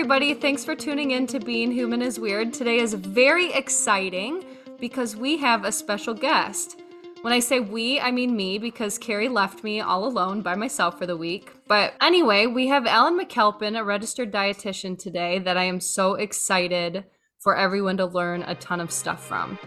everybody. 0.00 0.32
Thanks 0.32 0.64
for 0.64 0.74
tuning 0.74 1.10
in 1.10 1.26
to 1.26 1.38
Being 1.38 1.70
Human 1.70 2.00
is 2.00 2.18
Weird. 2.18 2.54
Today 2.54 2.78
is 2.78 2.94
very 2.94 3.52
exciting 3.52 4.42
because 4.78 5.14
we 5.14 5.36
have 5.36 5.66
a 5.66 5.70
special 5.70 6.14
guest. 6.14 6.80
When 7.20 7.34
I 7.34 7.40
say 7.40 7.60
we, 7.60 8.00
I 8.00 8.10
mean 8.10 8.34
me 8.34 8.56
because 8.56 8.96
Cari 8.96 9.28
left 9.28 9.62
me 9.62 9.82
all 9.82 10.06
alone 10.06 10.40
by 10.40 10.54
myself 10.54 10.96
for 10.98 11.04
the 11.04 11.18
week. 11.18 11.52
But 11.68 11.92
anyway, 12.00 12.46
we 12.46 12.66
have 12.68 12.86
Ellen 12.86 13.20
MacAlpine, 13.20 13.78
a 13.78 13.84
registered 13.84 14.32
dietitian 14.32 14.98
today 14.98 15.38
that 15.40 15.58
I 15.58 15.64
am 15.64 15.80
so 15.80 16.14
excited 16.14 17.04
for 17.38 17.54
everyone 17.54 17.98
to 17.98 18.06
learn 18.06 18.42
a 18.44 18.54
ton 18.54 18.80
of 18.80 18.90
stuff 18.90 19.22
from. 19.26 19.58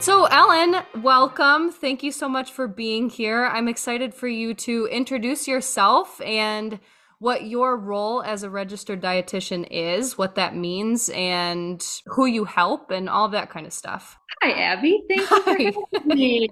So, 0.00 0.24
Ellen, 0.24 0.82
welcome. 1.00 1.70
Thank 1.70 2.02
you 2.02 2.10
so 2.10 2.28
much 2.28 2.50
for 2.50 2.66
being 2.66 3.08
here. 3.08 3.46
I'm 3.46 3.68
excited 3.68 4.14
for 4.14 4.26
you 4.26 4.52
to 4.54 4.86
introduce 4.86 5.46
yourself 5.46 6.20
and 6.22 6.80
what 7.18 7.44
your 7.44 7.76
role 7.76 8.22
as 8.22 8.42
a 8.42 8.50
registered 8.50 9.00
dietitian 9.00 9.66
is, 9.70 10.18
what 10.18 10.34
that 10.34 10.54
means, 10.54 11.08
and 11.10 11.84
who 12.06 12.26
you 12.26 12.44
help, 12.44 12.90
and 12.90 13.08
all 13.08 13.28
that 13.30 13.50
kind 13.50 13.66
of 13.66 13.72
stuff. 13.72 14.18
Hi, 14.42 14.52
Abby. 14.52 15.02
Thank 15.08 15.30
you 15.30 15.42
for 15.42 15.50
having 15.50 16.08
me. 16.08 16.48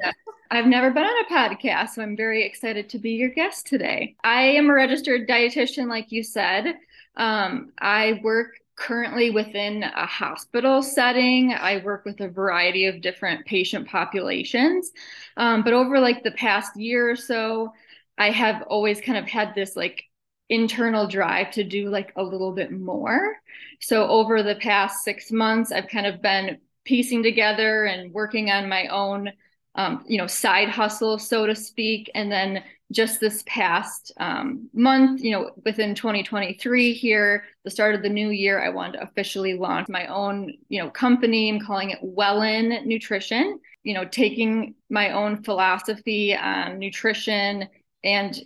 I've 0.50 0.66
never 0.66 0.90
been 0.90 1.04
on 1.04 1.24
a 1.24 1.28
podcast, 1.28 1.90
so 1.90 2.02
I'm 2.02 2.16
very 2.16 2.44
excited 2.44 2.88
to 2.90 2.98
be 2.98 3.12
your 3.12 3.30
guest 3.30 3.66
today. 3.66 4.16
I 4.24 4.42
am 4.42 4.70
a 4.70 4.74
registered 4.74 5.28
dietitian, 5.28 5.88
like 5.88 6.12
you 6.12 6.22
said. 6.22 6.76
Um, 7.16 7.72
I 7.78 8.20
work 8.22 8.58
currently 8.76 9.30
within 9.30 9.82
a 9.82 10.06
hospital 10.06 10.82
setting. 10.82 11.52
I 11.52 11.78
work 11.84 12.04
with 12.04 12.20
a 12.20 12.28
variety 12.28 12.86
of 12.86 13.00
different 13.00 13.46
patient 13.46 13.86
populations. 13.88 14.92
Um, 15.36 15.62
but 15.62 15.72
over 15.72 16.00
like 16.00 16.22
the 16.22 16.32
past 16.32 16.76
year 16.76 17.10
or 17.10 17.16
so, 17.16 17.72
I 18.18 18.30
have 18.30 18.62
always 18.62 19.00
kind 19.00 19.18
of 19.18 19.26
had 19.26 19.54
this 19.54 19.76
like 19.76 20.04
internal 20.48 21.06
drive 21.06 21.50
to 21.52 21.64
do 21.64 21.88
like 21.88 22.12
a 22.16 22.22
little 22.22 22.52
bit 22.52 22.70
more. 22.70 23.36
So 23.80 24.08
over 24.08 24.42
the 24.42 24.56
past 24.56 25.04
six 25.04 25.30
months, 25.30 25.72
I've 25.72 25.88
kind 25.88 26.06
of 26.06 26.20
been 26.20 26.58
piecing 26.84 27.22
together 27.22 27.84
and 27.84 28.12
working 28.12 28.50
on 28.50 28.68
my 28.68 28.86
own, 28.88 29.30
um, 29.74 30.04
you 30.06 30.18
know, 30.18 30.26
side 30.26 30.68
hustle, 30.68 31.18
so 31.18 31.46
to 31.46 31.54
speak. 31.54 32.10
And 32.14 32.30
then 32.30 32.62
just 32.92 33.20
this 33.20 33.42
past 33.46 34.12
um, 34.18 34.68
month, 34.74 35.22
you 35.22 35.32
know, 35.32 35.50
within 35.64 35.94
2023 35.94 36.92
here, 36.92 37.44
the 37.64 37.70
start 37.70 37.94
of 37.94 38.02
the 38.02 38.08
new 38.08 38.28
year, 38.28 38.62
I 38.62 38.68
wanted 38.68 38.98
to 38.98 39.04
officially 39.04 39.54
launch 39.54 39.88
my 39.88 40.06
own, 40.06 40.52
you 40.68 40.82
know, 40.82 40.90
company. 40.90 41.48
I'm 41.48 41.60
calling 41.60 41.90
it 41.90 42.02
Wellen 42.02 42.84
Nutrition. 42.84 43.58
You 43.82 43.94
know, 43.94 44.04
taking 44.06 44.74
my 44.88 45.10
own 45.10 45.42
philosophy 45.42 46.34
on 46.34 46.78
nutrition 46.78 47.68
and 48.02 48.38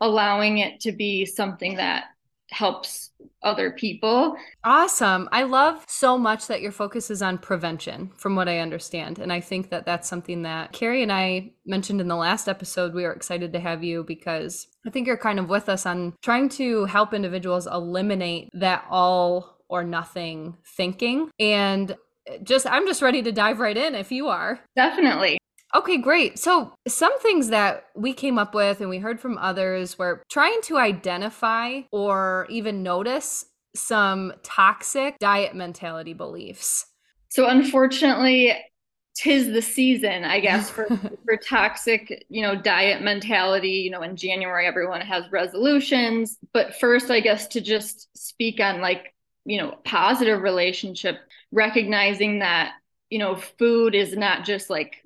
allowing 0.00 0.58
it 0.58 0.80
to 0.80 0.92
be 0.92 1.24
something 1.24 1.76
that 1.76 2.04
helps 2.50 3.10
other 3.42 3.70
people. 3.70 4.36
Awesome. 4.64 5.28
I 5.32 5.42
love 5.42 5.84
so 5.86 6.16
much 6.16 6.46
that 6.46 6.62
your 6.62 6.72
focus 6.72 7.10
is 7.10 7.20
on 7.20 7.38
prevention, 7.38 8.10
from 8.16 8.34
what 8.34 8.48
I 8.48 8.58
understand. 8.60 9.18
And 9.18 9.32
I 9.32 9.40
think 9.40 9.70
that 9.70 9.84
that's 9.84 10.08
something 10.08 10.42
that 10.42 10.72
Cari 10.72 11.02
and 11.02 11.12
I 11.12 11.52
mentioned 11.66 12.00
in 12.00 12.08
the 12.08 12.16
last 12.16 12.48
episode. 12.48 12.94
We 12.94 13.04
are 13.04 13.12
excited 13.12 13.52
to 13.52 13.60
have 13.60 13.84
you 13.84 14.02
because 14.02 14.66
I 14.86 14.90
think 14.90 15.06
you're 15.06 15.16
kind 15.16 15.38
of 15.38 15.48
with 15.48 15.68
us 15.68 15.84
on 15.86 16.14
trying 16.22 16.48
to 16.50 16.86
help 16.86 17.12
individuals 17.12 17.66
eliminate 17.66 18.48
that 18.54 18.84
all 18.88 19.58
or 19.68 19.84
nothing 19.84 20.56
thinking. 20.64 21.30
And 21.38 21.96
just, 22.42 22.66
I'm 22.66 22.86
just 22.86 23.02
ready 23.02 23.22
to 23.22 23.32
dive 23.32 23.60
right 23.60 23.76
in 23.76 23.94
if 23.94 24.10
you 24.10 24.28
are. 24.28 24.58
Definitely. 24.74 25.38
Okay, 25.74 25.98
great. 25.98 26.38
So, 26.38 26.72
some 26.86 27.18
things 27.20 27.48
that 27.48 27.88
we 27.94 28.14
came 28.14 28.38
up 28.38 28.54
with 28.54 28.80
and 28.80 28.88
we 28.88 28.98
heard 28.98 29.20
from 29.20 29.36
others 29.36 29.98
were 29.98 30.22
trying 30.30 30.60
to 30.62 30.78
identify 30.78 31.82
or 31.92 32.46
even 32.48 32.82
notice 32.82 33.44
some 33.74 34.32
toxic 34.42 35.18
diet 35.18 35.54
mentality 35.54 36.14
beliefs. 36.14 36.86
So, 37.28 37.46
unfortunately, 37.46 38.54
tis 39.14 39.48
the 39.48 39.60
season, 39.60 40.24
I 40.24 40.40
guess, 40.40 40.70
for, 40.70 40.86
for 40.86 41.36
toxic, 41.36 42.24
you 42.30 42.40
know, 42.40 42.56
diet 42.56 43.02
mentality. 43.02 43.68
You 43.68 43.90
know, 43.90 44.02
in 44.02 44.16
January, 44.16 44.66
everyone 44.66 45.02
has 45.02 45.30
resolutions. 45.30 46.38
But 46.54 46.76
first, 46.76 47.10
I 47.10 47.20
guess, 47.20 47.46
to 47.48 47.60
just 47.60 48.08
speak 48.16 48.58
on 48.58 48.80
like, 48.80 49.14
you 49.44 49.58
know, 49.58 49.76
positive 49.84 50.40
relationship, 50.40 51.18
recognizing 51.52 52.38
that, 52.38 52.72
you 53.10 53.18
know, 53.18 53.36
food 53.36 53.94
is 53.94 54.16
not 54.16 54.46
just 54.46 54.70
like 54.70 55.02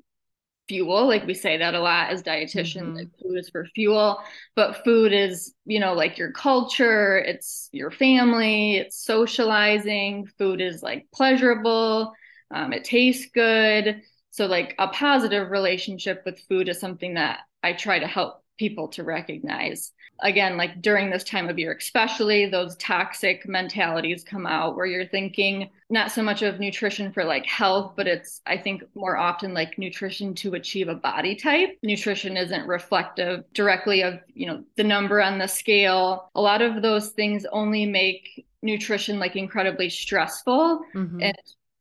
fuel 0.73 1.07
like 1.07 1.27
we 1.27 1.35
say 1.35 1.59
that 1.59 1.75
a 1.75 1.81
lot 1.81 2.09
as 2.09 2.23
dietitians 2.23 2.83
mm-hmm. 2.83 2.95
like 2.95 3.09
food 3.21 3.37
is 3.37 3.51
for 3.51 3.67
fuel 3.75 4.19
but 4.57 4.83
food 4.85 5.13
is 5.13 5.53
you 5.67 5.79
know 5.79 5.93
like 5.93 6.17
your 6.17 6.33
culture 6.33 7.19
it's 7.19 7.69
your 7.73 7.91
family 7.91 8.77
it's 8.77 9.05
socializing 9.05 10.27
food 10.39 10.63
is 10.63 10.83
like 10.83 11.07
pleasurable 11.13 12.15
um, 12.51 12.73
it 12.73 12.85
tastes 12.85 13.27
good 13.35 14.01
so 14.31 14.47
like 14.47 14.75
a 14.79 14.89
positive 14.89 15.51
relationship 15.51 16.23
with 16.25 16.41
food 16.49 16.71
is 16.71 16.81
something 16.81 17.15
that 17.15 17.41
i 17.63 17.75
try 17.75 17.99
to 17.99 18.07
help 18.07 18.43
people 18.63 18.89
to 18.89 19.03
recognize. 19.03 19.93
Again, 20.21 20.57
like 20.57 20.81
during 20.81 21.11
this 21.11 21.25
time 21.25 21.49
of 21.49 21.59
year, 21.59 21.73
especially 21.73 22.47
those 22.47 22.77
toxic 22.77 23.49
mentalities 23.49 24.23
come 24.23 24.47
out 24.47 24.77
where 24.77 24.87
you're 24.87 25.07
thinking 25.07 25.71
not 25.91 26.13
so 26.13 26.23
much 26.23 26.43
of 26.43 26.61
nutrition 26.61 27.13
for 27.13 27.25
like 27.25 27.45
health, 27.45 27.95
but 27.97 28.07
it's, 28.07 28.41
I 28.47 28.57
think, 28.57 28.85
more 28.95 29.17
often 29.17 29.53
like 29.53 29.79
nutrition 29.79 30.35
to 30.37 30.55
achieve 30.55 30.89
a 30.89 30.95
body 30.95 31.35
type. 31.35 31.77
Nutrition 31.83 32.37
isn't 32.37 32.67
reflective 32.67 33.45
directly 33.53 34.03
of, 34.03 34.21
you 34.33 34.47
know, 34.47 34.63
the 34.77 34.85
number 34.85 35.21
on 35.21 35.39
the 35.39 35.49
scale. 35.49 36.31
A 36.35 36.41
lot 36.41 36.63
of 36.63 36.83
those 36.83 37.09
things 37.09 37.45
only 37.53 37.85
make 37.85 38.47
nutrition 38.63 39.19
like 39.19 39.37
incredibly 39.37 39.91
stressful 39.91 40.83
mm-hmm. 40.95 41.21
and 41.21 41.37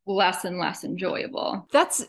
less 0.07 0.45
and 0.45 0.57
less 0.57 0.83
enjoyable. 0.83 1.67
That's 1.71 2.07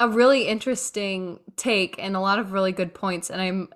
a 0.00 0.08
really 0.08 0.48
interesting 0.48 1.38
take 1.56 1.94
and 1.98 2.16
a 2.16 2.20
lot 2.20 2.38
of 2.38 2.52
really 2.52 2.72
good 2.72 2.94
points. 2.94 3.30
And 3.30 3.40
I'm 3.40 3.68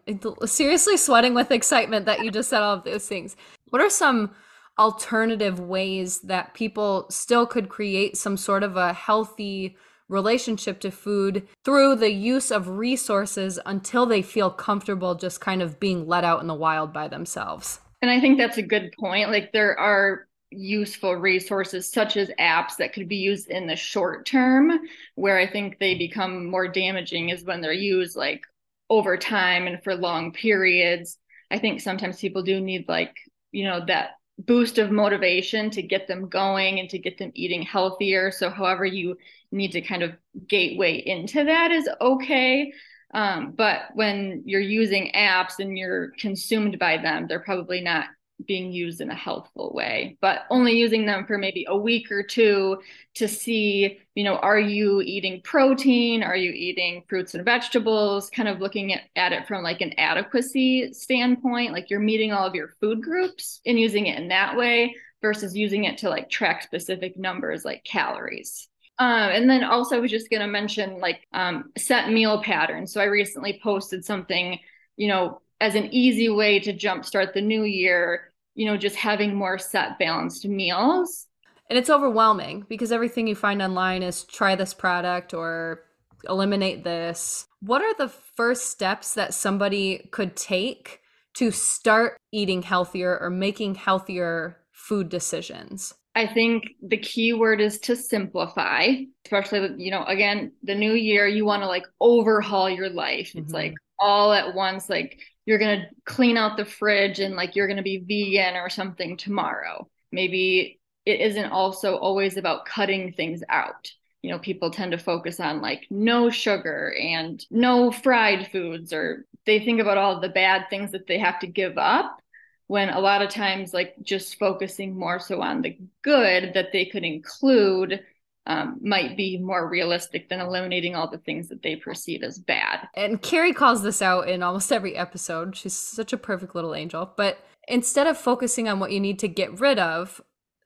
seriously 0.46 0.96
sweating 0.96 1.34
with 1.34 1.50
excitement 1.50 2.06
that 2.06 2.24
you 2.24 2.30
just 2.30 2.48
said 2.48 2.62
all 2.62 2.74
of 2.74 2.84
those 2.84 3.06
things. 3.06 3.36
What 3.68 3.82
are 3.82 3.90
some 3.90 4.30
alternative 4.78 5.60
ways 5.60 6.20
that 6.22 6.54
people 6.54 7.06
still 7.10 7.46
could 7.46 7.68
create 7.68 8.16
some 8.16 8.36
sort 8.36 8.62
of 8.62 8.76
a 8.76 8.92
healthy 8.92 9.76
relationship 10.08 10.80
to 10.80 10.90
food 10.90 11.46
through 11.64 11.96
the 11.96 12.10
use 12.10 12.50
of 12.50 12.68
resources 12.68 13.58
until 13.66 14.06
they 14.06 14.22
feel 14.22 14.50
comfortable 14.50 15.14
just 15.14 15.40
kind 15.40 15.62
of 15.62 15.78
being 15.78 16.06
let 16.06 16.24
out 16.24 16.40
in 16.40 16.46
the 16.46 16.54
wild 16.54 16.92
by 16.92 17.06
themselves? 17.06 17.80
And 18.02 18.10
I 18.10 18.20
think 18.20 18.38
that's 18.38 18.58
a 18.58 18.62
good 18.62 18.92
point. 18.98 19.30
Like 19.30 19.52
there 19.52 19.78
are 19.78 20.26
useful 20.56 21.14
resources 21.14 21.90
such 21.90 22.16
as 22.16 22.30
apps 22.38 22.76
that 22.76 22.92
could 22.92 23.08
be 23.08 23.16
used 23.16 23.48
in 23.48 23.66
the 23.66 23.76
short 23.76 24.26
term 24.26 24.70
where 25.14 25.38
i 25.38 25.46
think 25.46 25.78
they 25.78 25.94
become 25.94 26.46
more 26.46 26.68
damaging 26.68 27.28
is 27.28 27.44
when 27.44 27.60
they're 27.60 27.72
used 27.72 28.16
like 28.16 28.42
over 28.90 29.16
time 29.16 29.66
and 29.66 29.82
for 29.82 29.94
long 29.94 30.32
periods. 30.32 31.18
I 31.50 31.58
think 31.58 31.80
sometimes 31.80 32.20
people 32.20 32.42
do 32.42 32.60
need 32.60 32.88
like 32.88 33.14
you 33.52 33.64
know 33.64 33.84
that 33.86 34.10
boost 34.38 34.78
of 34.78 34.90
motivation 34.90 35.70
to 35.70 35.82
get 35.82 36.08
them 36.08 36.28
going 36.28 36.80
and 36.80 36.90
to 36.90 36.98
get 36.98 37.18
them 37.18 37.30
eating 37.34 37.62
healthier. 37.62 38.30
So 38.30 38.50
however 38.50 38.84
you 38.84 39.16
need 39.52 39.72
to 39.72 39.80
kind 39.80 40.02
of 40.02 40.12
gateway 40.48 40.96
into 40.96 41.44
that 41.44 41.70
is 41.70 41.88
okay. 42.00 42.72
Um, 43.12 43.52
but 43.56 43.82
when 43.94 44.42
you're 44.44 44.60
using 44.60 45.12
apps 45.14 45.60
and 45.60 45.78
you're 45.78 46.10
consumed 46.18 46.80
by 46.80 46.96
them 46.98 47.26
they're 47.28 47.38
probably 47.38 47.80
not 47.80 48.06
being 48.46 48.72
used 48.72 49.00
in 49.00 49.10
a 49.10 49.14
healthful 49.14 49.72
way 49.74 50.16
but 50.20 50.42
only 50.50 50.72
using 50.72 51.06
them 51.06 51.24
for 51.24 51.38
maybe 51.38 51.64
a 51.68 51.76
week 51.76 52.10
or 52.10 52.22
two 52.22 52.76
to 53.14 53.28
see 53.28 53.98
you 54.14 54.24
know 54.24 54.36
are 54.36 54.58
you 54.58 55.00
eating 55.02 55.40
protein? 55.42 56.22
Are 56.22 56.36
you 56.36 56.50
eating 56.50 57.04
fruits 57.08 57.34
and 57.34 57.44
vegetables? 57.44 58.30
Kind 58.30 58.48
of 58.48 58.60
looking 58.60 58.92
at, 58.92 59.02
at 59.16 59.32
it 59.32 59.46
from 59.46 59.62
like 59.62 59.80
an 59.80 59.98
adequacy 59.98 60.92
standpoint 60.92 61.72
like 61.72 61.90
you're 61.90 62.00
meeting 62.00 62.32
all 62.32 62.46
of 62.46 62.54
your 62.54 62.68
food 62.80 63.02
groups 63.02 63.60
and 63.64 63.78
using 63.78 64.06
it 64.06 64.18
in 64.18 64.28
that 64.28 64.56
way 64.56 64.94
versus 65.24 65.56
using 65.56 65.84
it 65.84 65.96
to 65.98 66.10
like 66.10 66.28
track 66.28 66.62
specific 66.62 67.16
numbers 67.16 67.64
like 67.64 67.82
calories. 67.82 68.68
Um, 68.98 69.30
and 69.30 69.48
then 69.48 69.64
also 69.64 69.96
I 69.96 69.98
was 69.98 70.10
just 70.10 70.28
going 70.28 70.42
to 70.42 70.46
mention 70.46 71.00
like 71.00 71.26
um, 71.32 71.72
set 71.78 72.10
meal 72.10 72.42
patterns. 72.42 72.92
So 72.92 73.00
I 73.00 73.04
recently 73.04 73.58
posted 73.62 74.04
something, 74.04 74.58
you 74.96 75.08
know, 75.08 75.40
as 75.64 75.74
an 75.74 75.88
easy 75.94 76.28
way 76.28 76.60
to 76.60 76.74
jumpstart 76.74 77.32
the 77.32 77.40
new 77.40 77.64
year, 77.64 78.34
you 78.54 78.66
know, 78.66 78.76
just 78.76 78.96
having 78.96 79.34
more 79.34 79.56
set 79.56 79.98
balanced 79.98 80.46
meals. 80.46 81.26
And 81.70 81.78
it's 81.78 81.88
overwhelming 81.88 82.66
because 82.68 82.92
everything 82.92 83.26
you 83.26 83.34
find 83.34 83.62
online 83.62 84.02
is 84.02 84.24
try 84.24 84.56
this 84.56 84.74
product 84.74 85.32
or 85.32 85.80
eliminate 86.28 86.84
this. 86.84 87.46
What 87.60 87.80
are 87.80 87.94
the 87.94 88.10
first 88.36 88.72
steps 88.72 89.14
that 89.14 89.32
somebody 89.32 90.06
could 90.10 90.36
take 90.36 91.00
to 91.36 91.50
start 91.50 92.18
eating 92.30 92.60
healthier 92.60 93.18
or 93.18 93.30
making 93.30 93.76
healthier 93.76 94.58
food 94.70 95.08
decisions? 95.08 95.94
I 96.14 96.26
think 96.26 96.64
the 96.82 96.98
key 96.98 97.32
word 97.32 97.62
is 97.62 97.78
to 97.80 97.96
simplify, 97.96 98.88
especially, 99.24 99.82
you 99.82 99.90
know, 99.90 100.04
again, 100.04 100.52
the 100.62 100.74
new 100.74 100.92
year, 100.92 101.26
you 101.26 101.46
want 101.46 101.62
to 101.62 101.68
like 101.68 101.86
overhaul 102.02 102.68
your 102.68 102.90
life. 102.90 103.32
It's 103.34 103.46
mm-hmm. 103.46 103.54
like 103.54 103.74
all 103.98 104.34
at 104.34 104.54
once, 104.54 104.90
like 104.90 105.18
you're 105.46 105.58
going 105.58 105.80
to 105.80 105.86
clean 106.04 106.36
out 106.36 106.56
the 106.56 106.64
fridge 106.64 107.20
and 107.20 107.34
like 107.36 107.54
you're 107.54 107.66
going 107.66 107.76
to 107.76 107.82
be 107.82 107.98
vegan 107.98 108.56
or 108.56 108.68
something 108.68 109.16
tomorrow. 109.16 109.88
maybe 110.12 110.78
it 111.06 111.20
isn't 111.20 111.52
also 111.52 111.96
always 111.96 112.36
about 112.36 112.64
cutting 112.66 113.12
things 113.12 113.42
out 113.48 113.90
you 114.24 114.30
know 114.30 114.38
people 114.38 114.70
tend 114.70 114.92
to 114.92 114.98
focus 114.98 115.38
on 115.38 115.60
like 115.60 115.86
no 115.90 116.30
sugar 116.30 116.94
and 116.98 117.44
no 117.50 117.90
fried 117.90 118.50
foods 118.50 118.90
or 118.90 119.26
they 119.44 119.60
think 119.60 119.80
about 119.80 119.98
all 119.98 120.18
the 120.18 120.30
bad 120.30 120.64
things 120.70 120.92
that 120.92 121.06
they 121.06 121.18
have 121.18 121.38
to 121.38 121.46
give 121.46 121.76
up 121.76 122.18
when 122.66 122.88
a 122.88 123.00
lot 123.00 123.20
of 123.20 123.28
times 123.28 123.74
like 123.74 123.94
just 124.02 124.38
focusing 124.38 124.98
more 124.98 125.20
so 125.20 125.42
on 125.42 125.60
the 125.60 125.76
good 126.00 126.54
that 126.54 126.72
they 126.72 126.86
could 126.86 127.04
include 127.04 128.00
um, 128.46 128.78
might 128.82 129.16
be 129.16 129.38
more 129.38 129.68
realistic 129.68 130.28
than 130.28 130.40
eliminating 130.40 130.94
all 130.94 131.10
the 131.10 131.18
things 131.18 131.48
that 131.48 131.62
they 131.62 131.76
perceive 131.76 132.22
as 132.22 132.38
bad. 132.38 132.88
And 132.94 133.20
Cari 133.22 133.52
calls 133.52 133.82
this 133.82 134.02
out 134.02 134.28
in 134.28 134.42
almost 134.42 134.70
every 134.70 134.96
episode. 134.96 135.56
She's 135.56 135.72
such 135.74 136.12
a 136.12 136.18
perfect 136.18 136.54
little 136.54 136.74
angel. 136.74 137.10
But 137.16 137.38
instead 137.66 138.06
of 138.06 138.18
focusing 138.18 138.68
on 138.68 138.80
what 138.80 138.92
you 138.92 139.00
need 139.00 139.18
to 139.20 139.28
get 139.28 139.60
rid 139.60 139.78
of, 139.78 140.20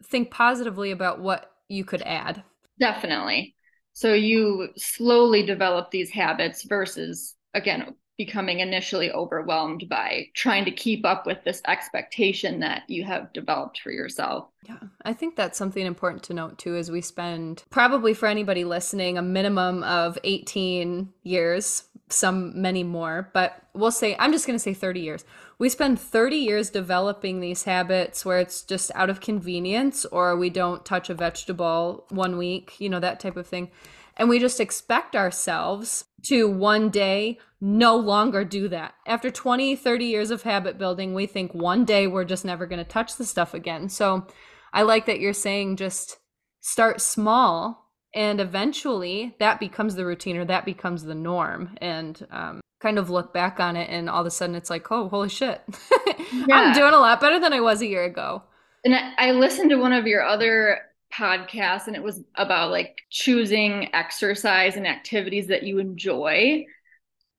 think 0.04 0.30
positively 0.30 0.90
about 0.90 1.20
what 1.20 1.52
you 1.69 1.84
could 1.84 2.02
add. 2.02 2.42
Definitely. 2.80 3.54
So 3.92 4.12
you 4.12 4.69
slowly 4.76 5.44
develop 5.44 5.90
these 5.90 6.10
habits 6.10 6.64
versus, 6.64 7.34
again, 7.54 7.94
becoming 8.19 8.59
initially 8.59 9.12
overwhelmed 9.12 9.88
by 9.88 10.26
trying 10.35 10.65
to 10.65 10.73
keep 10.73 11.06
up 11.06 11.25
with 11.25 11.43
this 11.44 11.62
expectation 11.69 12.59
that 12.59 12.82
you 12.88 13.05
have 13.05 13.32
developed 13.32 13.81
for 13.81 13.93
yourself. 13.93 14.49
Yeah, 14.65 14.81
I 15.03 15.12
think 15.12 15.37
that's 15.37 15.56
something 15.56 15.87
important 15.87 16.25
to 16.25 16.35
note 16.35 16.59
too 16.59 16.76
is 16.76 16.91
we 16.91 17.00
spend 17.00 17.62
probably 17.70 18.12
for 18.12 18.26
anybody 18.26 18.65
listening 18.65 19.17
a 19.17 19.23
minimum 19.23 19.85
of 19.85 20.19
18 20.25 21.11
years, 21.23 21.85
some 22.09 22.61
many 22.61 22.82
more, 22.82 23.31
but 23.32 23.62
we'll 23.73 23.93
say 23.93 24.17
I'm 24.19 24.32
just 24.32 24.47
going 24.47 24.59
to 24.59 24.62
say 24.62 24.75
30 24.75 25.00
years. 25.00 25.25
We 25.61 25.69
spend 25.69 26.00
30 26.00 26.37
years 26.37 26.70
developing 26.70 27.38
these 27.38 27.65
habits 27.65 28.25
where 28.25 28.41
it's 28.41 28.62
just 28.62 28.91
out 28.97 29.11
of 29.11 29.20
convenience 29.20 30.05
or 30.06 30.37
we 30.37 30.50
don't 30.50 30.85
touch 30.85 31.09
a 31.09 31.15
vegetable 31.15 32.05
one 32.09 32.37
week, 32.37 32.75
you 32.81 32.88
know, 32.88 33.00
that 33.00 33.20
type 33.20 33.37
of 33.37 33.47
thing. 33.47 33.70
And 34.19 34.29
we 34.29 34.38
just 34.38 34.61
expect 34.61 35.15
ourselves 35.15 36.05
to 36.25 36.49
one 36.49 36.91
day 36.91 37.38
no 37.61 37.97
longer 37.97 38.44
do 38.44 38.69
that. 38.69 38.94
After 39.06 39.31
20, 39.31 39.76
30 39.76 40.05
years 40.05 40.31
of 40.31 40.43
habit 40.43 40.79
building, 40.79 41.15
we 41.15 41.26
think 41.26 41.55
one 41.55 41.85
day 41.85 42.06
we're 42.06 42.25
just 42.25 42.44
never 42.44 42.67
going 42.67 42.85
to 42.85 42.91
touch 42.91 43.17
the 43.17 43.25
stuff 43.25 43.55
again. 43.55 43.88
So 43.88 44.26
I 44.73 44.82
like 44.82 45.06
that 45.06 45.20
you're 45.20 45.32
saying 45.32 45.76
just 45.76 46.19
start 46.61 47.00
small 47.00 47.88
and 48.15 48.41
eventually 48.41 49.37
that 49.38 49.61
becomes 49.61 49.94
the 49.94 50.05
routine 50.05 50.37
or 50.37 50.44
that 50.44 50.65
becomes 50.65 51.05
the 51.05 51.15
norm 51.15 51.76
and 51.81 52.26
um, 52.31 52.61
kind 52.81 52.99
of 52.99 53.11
look 53.11 53.32
back 53.32 53.61
on 53.61 53.76
it 53.76 53.88
and 53.91 54.09
all 54.09 54.20
of 54.20 54.26
a 54.26 54.31
sudden 54.31 54.55
it's 54.55 54.70
like 54.70 54.91
oh 54.91 55.09
holy 55.09 55.29
shit 55.29 55.62
yeah. 56.32 56.56
i'm 56.56 56.75
doing 56.75 56.94
a 56.94 56.99
lot 56.99 57.20
better 57.20 57.38
than 57.38 57.53
i 57.53 57.61
was 57.61 57.82
a 57.82 57.87
year 57.87 58.05
ago 58.05 58.43
and 58.85 58.94
I, 58.94 59.12
I 59.19 59.31
listened 59.32 59.70
to 59.70 59.76
one 59.76 59.93
of 59.93 60.06
your 60.06 60.25
other 60.25 60.79
podcast 61.12 61.87
and 61.87 61.96
it 61.96 62.02
was 62.02 62.22
about 62.34 62.70
like 62.70 62.99
choosing 63.10 63.94
exercise 63.94 64.76
and 64.76 64.87
activities 64.87 65.49
that 65.49 65.62
you 65.62 65.78
enjoy 65.78 66.64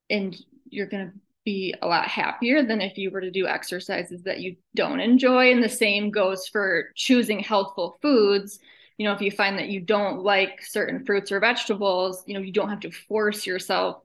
and 0.09 0.35
you're 0.69 0.87
going 0.87 1.07
to 1.07 1.13
be 1.45 1.73
a 1.81 1.87
lot 1.87 2.07
happier 2.07 2.63
than 2.63 2.81
if 2.81 2.97
you 2.97 3.11
were 3.11 3.21
to 3.21 3.31
do 3.31 3.47
exercises 3.47 4.23
that 4.23 4.39
you 4.39 4.55
don't 4.75 4.99
enjoy 4.99 5.51
and 5.51 5.63
the 5.63 5.69
same 5.69 6.11
goes 6.11 6.47
for 6.47 6.89
choosing 6.95 7.39
healthful 7.39 7.97
foods. 8.01 8.59
You 8.97 9.05
know 9.05 9.13
if 9.13 9.21
you 9.21 9.31
find 9.31 9.57
that 9.57 9.69
you 9.69 9.79
don't 9.79 10.23
like 10.23 10.61
certain 10.61 11.05
fruits 11.05 11.31
or 11.31 11.39
vegetables 11.39 12.23
you 12.27 12.33
know 12.33 12.41
you 12.41 12.51
don't 12.51 12.69
have 12.69 12.81
to 12.81 12.91
force 12.91 13.47
yourself 13.47 14.03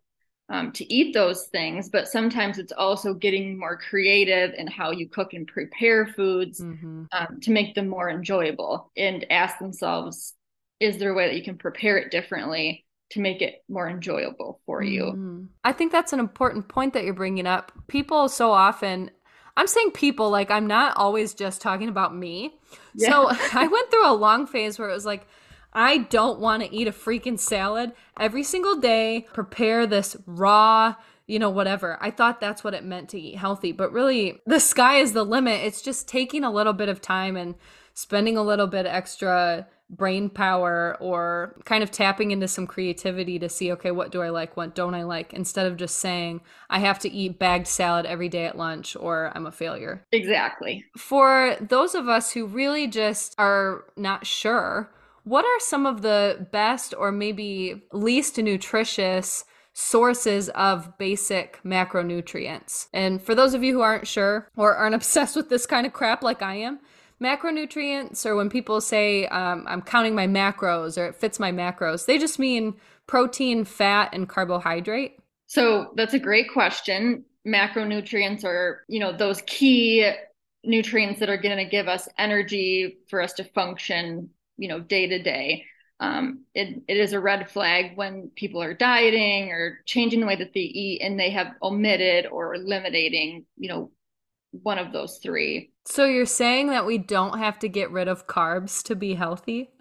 um, 0.49 0.73
to 0.73 0.93
eat 0.93 1.15
those 1.15 1.47
things, 1.47 1.89
but 1.89 2.09
sometimes 2.09 2.59
it's 2.59 2.73
also 2.73 3.15
getting 3.15 3.59
more 3.59 3.79
creative 3.79 4.53
in 4.55 4.67
how 4.67 4.91
you 4.91 5.09
cook 5.09 5.33
and 5.33 5.47
prepare 5.47 6.07
foods 6.07 6.61
mm-hmm. 6.61 7.05
um, 7.13 7.41
to 7.41 7.51
make 7.51 7.75
them 7.75 7.89
more 7.89 8.11
enjoyable 8.11 8.91
and 8.97 9.27
ask 9.31 9.59
themselves, 9.59 10.35
is 10.81 10.99
there 10.99 11.13
a 11.13 11.15
way 11.15 11.29
that 11.29 11.37
you 11.37 11.43
can 11.43 11.57
prepare 11.57 11.97
it 11.97 12.11
differently 12.11 12.85
to 13.11 13.21
make 13.21 13.41
it 13.41 13.65
more 13.69 13.89
enjoyable 13.89 14.61
for 14.67 14.83
you? 14.83 15.05
Mm-hmm. 15.05 15.45
I 15.63 15.73
think 15.73 15.93
that's 15.93 16.13
an 16.13 16.21
important 16.21 16.69
point 16.69 16.93
that 16.93 17.05
you're 17.05 17.15
bringing 17.15 17.47
up. 17.47 17.73
People 17.87 18.29
so 18.29 18.51
often, 18.51 19.11
I'm 19.57 19.67
saying 19.67 19.93
people, 19.93 20.29
like 20.31 20.51
I'm 20.51 20.67
not 20.67 20.97
always 20.97 21.33
just 21.33 21.63
talking 21.63 21.89
about 21.89 22.15
me. 22.15 22.59
Yeah. 22.95 23.11
So 23.11 23.31
I 23.55 23.67
went 23.67 23.91
through 23.91 24.11
a 24.11 24.13
long 24.13 24.47
phase 24.47 24.79
where 24.79 24.91
it 24.91 24.95
was 24.95 25.07
like, 25.07 25.27
I 25.75 25.99
don't 25.99 26.39
want 26.39 26.63
to 26.63 26.73
eat 26.73 26.89
a 26.89 26.93
freaking 26.93 27.39
salad 27.39 27.93
every 28.19 28.45
single 28.45 28.77
day, 28.77 29.27
prepare 29.33 29.87
this 29.87 30.17
raw, 30.27 30.95
you 31.27 31.39
know, 31.39 31.51
whatever. 31.51 31.99
I 32.01 32.11
thought 32.11 32.41
that's 32.41 32.63
what 32.63 32.75
it 32.75 32.85
meant 32.85 33.09
to 33.11 33.21
eat 33.21 33.37
healthy, 33.37 33.73
but 33.73 33.93
really 33.93 34.41
the 34.47 34.61
sky 34.61 34.97
is 34.97 35.13
the 35.13 35.25
limit. 35.25 35.63
It's 35.65 35.83
just 35.83 36.07
taking 36.09 36.45
a 36.45 36.53
little 36.53 36.73
bit 36.73 36.89
of 36.89 37.01
time 37.01 37.37
and 37.37 37.55
spending 37.95 38.37
a 38.37 38.43
little 38.43 38.67
bit 38.67 38.87
extra 38.87 39.67
brain 39.91 40.29
power 40.29 40.97
or 41.01 41.57
kind 41.65 41.83
of 41.83 41.91
tapping 41.91 42.31
into 42.31 42.49
some 42.49 42.67
creativity 42.67 43.39
to 43.39 43.49
see 43.51 43.71
okay 43.71 43.91
what 43.91 44.11
do 44.11 44.23
i 44.23 44.31
like 44.31 44.57
what 44.57 44.75
don't 44.75 44.95
i 44.95 45.03
like 45.03 45.35
instead 45.35 45.67
of 45.67 45.77
just 45.77 45.99
saying 45.99 46.41
i 46.71 46.79
have 46.79 46.99
to 46.99 47.11
eat 47.13 47.39
bagged 47.39 47.67
salad 47.67 48.07
every 48.07 48.29
day 48.29 48.47
at 48.47 48.57
lunch 48.57 48.97
or 48.97 49.31
i'm 49.35 49.47
a 49.47 49.53
failure 49.53 50.03
exactly 50.11 50.83
for 50.97 51.55
those 51.61 51.95
of 51.95 52.09
us 52.09 52.33
who 52.33 52.47
really 52.47 52.87
just 52.87 53.35
are 53.37 53.85
not 53.95 54.27
sure 54.27 54.91
what 55.25 55.45
are 55.45 55.61
some 55.61 55.87
of 55.87 56.03
the 56.03 56.47
best 56.53 56.95
or 56.97 57.11
maybe 57.11 57.83
least 57.93 58.39
nutritious 58.39 59.45
sources 59.73 60.51
of 60.51 60.97
basic 60.99 61.61
macronutrients? 61.65 62.87
And 62.93 63.21
for 63.21 63.35
those 63.35 63.55
of 63.55 63.63
you 63.63 63.73
who 63.73 63.81
aren't 63.81 64.07
sure 64.07 64.49
or 64.57 64.75
aren't 64.77 64.95
obsessed 64.95 65.35
with 65.35 65.49
this 65.49 65.67
kind 65.67 65.87
of 65.87 65.93
crap 65.93 66.23
like 66.23 66.43
I 66.43 66.55
am, 66.57 66.79
macronutrients, 67.23 68.27
or 68.27 68.37
when 68.37 68.51
people 68.51 68.81
say 68.81 69.27
um, 69.27 69.65
I'm 69.67 69.83
counting 69.83 70.15
my 70.15 70.27
macros 70.27 70.99
or 70.99 71.07
it 71.07 71.17
fits 71.17 71.41
my 71.41 71.51
macros, 71.51 72.07
they 72.07 72.19
just 72.19 72.39
mean 72.39 72.75
protein, 73.07 73.65
fat, 73.65 74.11
and 74.13 74.29
carbohydrate. 74.29 75.19
So 75.47 75.93
that's 75.97 76.15
a 76.15 76.19
great 76.19 76.53
question. 76.53 77.25
Macronutrients 77.47 78.45
are, 78.45 78.85
you 78.89 79.01
know, 79.01 79.17
those 79.17 79.43
key 79.47 80.11
nutrients 80.65 81.21
that 81.21 81.29
are 81.29 81.37
going 81.37 81.59
to 81.59 81.71
give 81.71 81.89
us 81.89 82.09
energy 82.19 82.99
for 83.09 83.21
us 83.21 83.35
to 83.35 83.45
function 83.45 84.31
you 84.57 84.69
know 84.69 84.81
day 84.81 85.07
to 85.07 85.23
day. 85.23 85.65
Um, 86.01 86.45
it, 86.55 86.83
it 86.89 86.97
is 86.97 87.13
a 87.13 87.21
red 87.21 87.49
flag 87.49 87.97
when 87.97 88.31
people 88.35 88.61
are 88.61 88.75
dieting 88.75 89.51
or 89.51 89.79
changing 89.87 90.21
the 90.21 90.27
way 90.27 90.37
that 90.37 90.53
they 90.53 90.61
eat 90.61 91.01
and 91.03 91.19
they 91.19 91.31
have 91.31 91.53
omitted 91.63 92.27
or 92.27 92.55
eliminating 92.55 93.47
you 93.57 93.69
know 93.69 93.91
one 94.63 94.79
of 94.79 94.93
those 94.93 95.19
three. 95.19 95.73
So 95.87 96.05
you're 96.07 96.27
saying 96.27 96.69
that 96.69 96.87
we 96.87 96.99
don't 96.99 97.39
have 97.39 97.59
to 97.61 97.69
get 97.69 97.91
rid 97.91 98.09
of 98.09 98.27
carbs 98.27 98.83
to 98.85 98.97
be 98.97 99.15
healthy? 99.15 99.71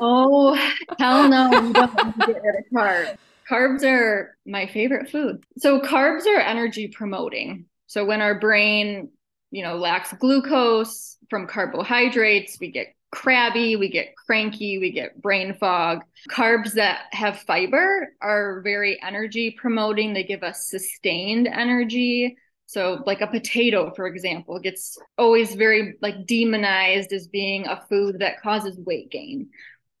Oh 0.00 0.54
hell 0.98 1.28
no 1.28 1.48
we 1.50 1.72
don't 1.72 2.00
have 2.00 2.14
to 2.18 2.32
get 2.32 2.42
rid 2.42 2.56
of 2.56 2.64
carbs. 2.74 3.16
Carbs 3.48 3.84
are 3.84 4.36
my 4.44 4.66
favorite 4.66 5.10
food. 5.10 5.44
So 5.58 5.78
carbs 5.80 6.26
are 6.26 6.40
energy 6.40 6.88
promoting. 6.88 7.66
So 7.86 8.04
when 8.04 8.20
our 8.20 8.38
brain 8.40 9.10
you 9.50 9.62
know 9.62 9.76
lacks 9.76 10.12
glucose 10.14 11.16
from 11.30 11.46
carbohydrates 11.46 12.58
we 12.60 12.72
get 12.72 12.88
crabby, 13.14 13.76
we 13.76 13.88
get 13.88 14.16
cranky, 14.16 14.78
we 14.78 14.90
get 14.90 15.22
brain 15.22 15.54
fog. 15.54 16.02
Carbs 16.28 16.72
that 16.72 17.02
have 17.12 17.38
fiber 17.40 18.08
are 18.20 18.60
very 18.62 19.00
energy 19.02 19.52
promoting, 19.52 20.12
they 20.12 20.24
give 20.24 20.42
us 20.42 20.68
sustained 20.68 21.46
energy. 21.46 22.36
So, 22.66 23.02
like 23.06 23.20
a 23.20 23.28
potato, 23.28 23.92
for 23.94 24.08
example, 24.08 24.58
gets 24.58 24.98
always 25.16 25.54
very 25.54 25.94
like 26.02 26.26
demonized 26.26 27.12
as 27.12 27.28
being 27.28 27.66
a 27.66 27.84
food 27.88 28.18
that 28.18 28.42
causes 28.42 28.76
weight 28.78 29.10
gain. 29.10 29.50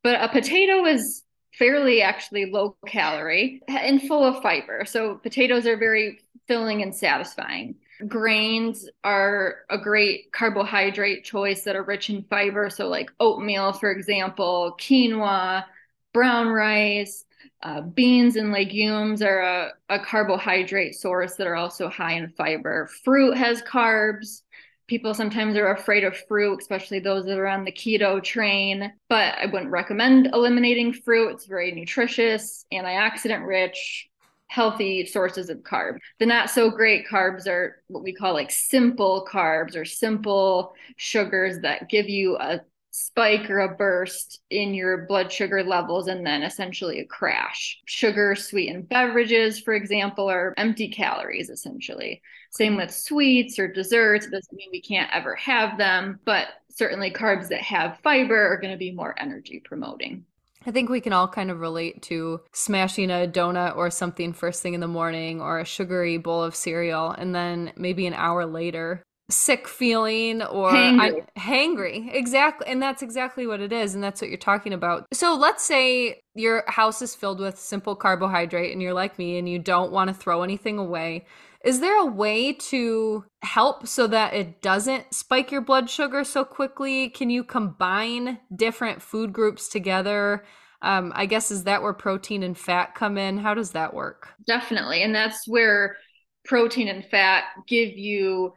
But 0.02 0.20
a 0.20 0.28
potato 0.28 0.84
is 0.84 1.22
fairly 1.56 2.02
actually 2.02 2.50
low 2.50 2.76
calorie 2.86 3.62
and 3.68 4.02
full 4.02 4.24
of 4.24 4.42
fiber. 4.42 4.84
So, 4.86 5.16
potatoes 5.22 5.66
are 5.66 5.76
very 5.76 6.20
filling 6.48 6.82
and 6.82 6.94
satisfying. 6.94 7.76
Grains 8.08 8.88
are 9.04 9.56
a 9.70 9.78
great 9.78 10.32
carbohydrate 10.32 11.24
choice 11.24 11.62
that 11.62 11.76
are 11.76 11.84
rich 11.84 12.10
in 12.10 12.24
fiber. 12.24 12.68
So, 12.70 12.88
like 12.88 13.10
oatmeal, 13.20 13.72
for 13.72 13.90
example, 13.90 14.76
quinoa, 14.80 15.64
brown 16.12 16.48
rice, 16.48 17.24
uh, 17.62 17.82
beans 17.82 18.36
and 18.36 18.52
legumes 18.52 19.22
are 19.22 19.40
a, 19.40 19.72
a 19.88 19.98
carbohydrate 19.98 20.94
source 20.94 21.36
that 21.36 21.46
are 21.46 21.56
also 21.56 21.88
high 21.88 22.14
in 22.14 22.28
fiber. 22.30 22.88
Fruit 23.04 23.36
has 23.36 23.62
carbs. 23.62 24.42
People 24.86 25.14
sometimes 25.14 25.56
are 25.56 25.72
afraid 25.72 26.04
of 26.04 26.16
fruit, 26.28 26.60
especially 26.60 26.98
those 26.98 27.24
that 27.24 27.38
are 27.38 27.46
on 27.46 27.64
the 27.64 27.72
keto 27.72 28.22
train, 28.22 28.92
but 29.08 29.34
I 29.38 29.46
wouldn't 29.46 29.70
recommend 29.70 30.28
eliminating 30.34 30.92
fruit. 30.92 31.30
It's 31.30 31.46
very 31.46 31.72
nutritious, 31.72 32.66
antioxidant 32.70 33.46
rich, 33.46 34.10
healthy 34.54 35.04
sources 35.04 35.50
of 35.50 35.58
carb. 35.58 35.98
The 36.20 36.26
not 36.26 36.48
so 36.48 36.70
great 36.70 37.08
carbs 37.08 37.48
are 37.48 37.82
what 37.88 38.04
we 38.04 38.14
call 38.14 38.34
like 38.34 38.52
simple 38.52 39.26
carbs 39.28 39.74
or 39.74 39.84
simple 39.84 40.74
sugars 40.96 41.58
that 41.62 41.88
give 41.88 42.08
you 42.08 42.38
a 42.38 42.60
spike 42.92 43.50
or 43.50 43.58
a 43.58 43.74
burst 43.74 44.40
in 44.50 44.72
your 44.72 45.06
blood 45.06 45.32
sugar 45.32 45.64
levels 45.64 46.06
and 46.06 46.24
then 46.24 46.44
essentially 46.44 47.00
a 47.00 47.04
crash. 47.04 47.80
Sugar 47.86 48.36
sweetened 48.36 48.88
beverages, 48.88 49.58
for 49.58 49.74
example, 49.74 50.30
are 50.30 50.54
empty 50.56 50.88
calories 50.88 51.50
essentially. 51.50 52.22
Same 52.52 52.76
with 52.76 52.94
sweets 52.94 53.58
or 53.58 53.66
desserts. 53.66 54.26
It 54.26 54.30
doesn't 54.30 54.56
mean 54.56 54.68
we 54.70 54.80
can't 54.80 55.10
ever 55.12 55.34
have 55.34 55.76
them, 55.76 56.20
but 56.24 56.46
certainly 56.68 57.10
carbs 57.10 57.48
that 57.48 57.62
have 57.62 57.98
fiber 58.04 58.52
are 58.52 58.60
going 58.60 58.72
to 58.72 58.78
be 58.78 58.92
more 58.92 59.16
energy 59.18 59.60
promoting. 59.64 60.24
I 60.66 60.70
think 60.70 60.88
we 60.88 61.00
can 61.00 61.12
all 61.12 61.28
kind 61.28 61.50
of 61.50 61.60
relate 61.60 62.02
to 62.02 62.40
smashing 62.52 63.10
a 63.10 63.26
donut 63.26 63.76
or 63.76 63.90
something 63.90 64.32
first 64.32 64.62
thing 64.62 64.74
in 64.74 64.80
the 64.80 64.88
morning 64.88 65.40
or 65.40 65.58
a 65.58 65.64
sugary 65.64 66.16
bowl 66.16 66.42
of 66.42 66.54
cereal 66.54 67.10
and 67.10 67.34
then 67.34 67.72
maybe 67.76 68.06
an 68.06 68.14
hour 68.14 68.46
later 68.46 69.02
sick 69.30 69.66
feeling 69.66 70.42
or 70.42 70.70
hangry. 70.70 71.26
I, 71.36 71.40
hangry. 71.40 72.14
Exactly. 72.14 72.66
And 72.66 72.82
that's 72.82 73.02
exactly 73.02 73.46
what 73.46 73.60
it 73.60 73.72
is. 73.72 73.94
And 73.94 74.04
that's 74.04 74.20
what 74.20 74.28
you're 74.28 74.38
talking 74.38 74.72
about. 74.72 75.06
So 75.12 75.34
let's 75.34 75.64
say 75.64 76.20
your 76.34 76.64
house 76.68 77.00
is 77.00 77.14
filled 77.14 77.40
with 77.40 77.58
simple 77.58 77.96
carbohydrate 77.96 78.72
and 78.72 78.82
you're 78.82 78.92
like 78.92 79.18
me 79.18 79.38
and 79.38 79.48
you 79.48 79.58
don't 79.58 79.92
want 79.92 80.08
to 80.08 80.14
throw 80.14 80.42
anything 80.42 80.78
away. 80.78 81.24
Is 81.64 81.80
there 81.80 81.98
a 81.98 82.06
way 82.06 82.52
to 82.52 83.24
help 83.42 83.86
so 83.86 84.06
that 84.08 84.34
it 84.34 84.60
doesn't 84.60 85.14
spike 85.14 85.50
your 85.50 85.62
blood 85.62 85.88
sugar 85.88 86.22
so 86.22 86.44
quickly? 86.44 87.08
Can 87.08 87.30
you 87.30 87.42
combine 87.42 88.38
different 88.54 89.00
food 89.00 89.32
groups 89.32 89.68
together? 89.68 90.44
Um, 90.82 91.10
I 91.14 91.24
guess 91.24 91.50
is 91.50 91.64
that 91.64 91.82
where 91.82 91.94
protein 91.94 92.42
and 92.42 92.56
fat 92.56 92.94
come 92.94 93.16
in? 93.16 93.38
How 93.38 93.54
does 93.54 93.70
that 93.70 93.94
work? 93.94 94.28
Definitely. 94.46 95.02
And 95.02 95.14
that's 95.14 95.48
where 95.48 95.96
protein 96.44 96.88
and 96.88 97.06
fat 97.06 97.44
give 97.66 97.96
you 97.96 98.52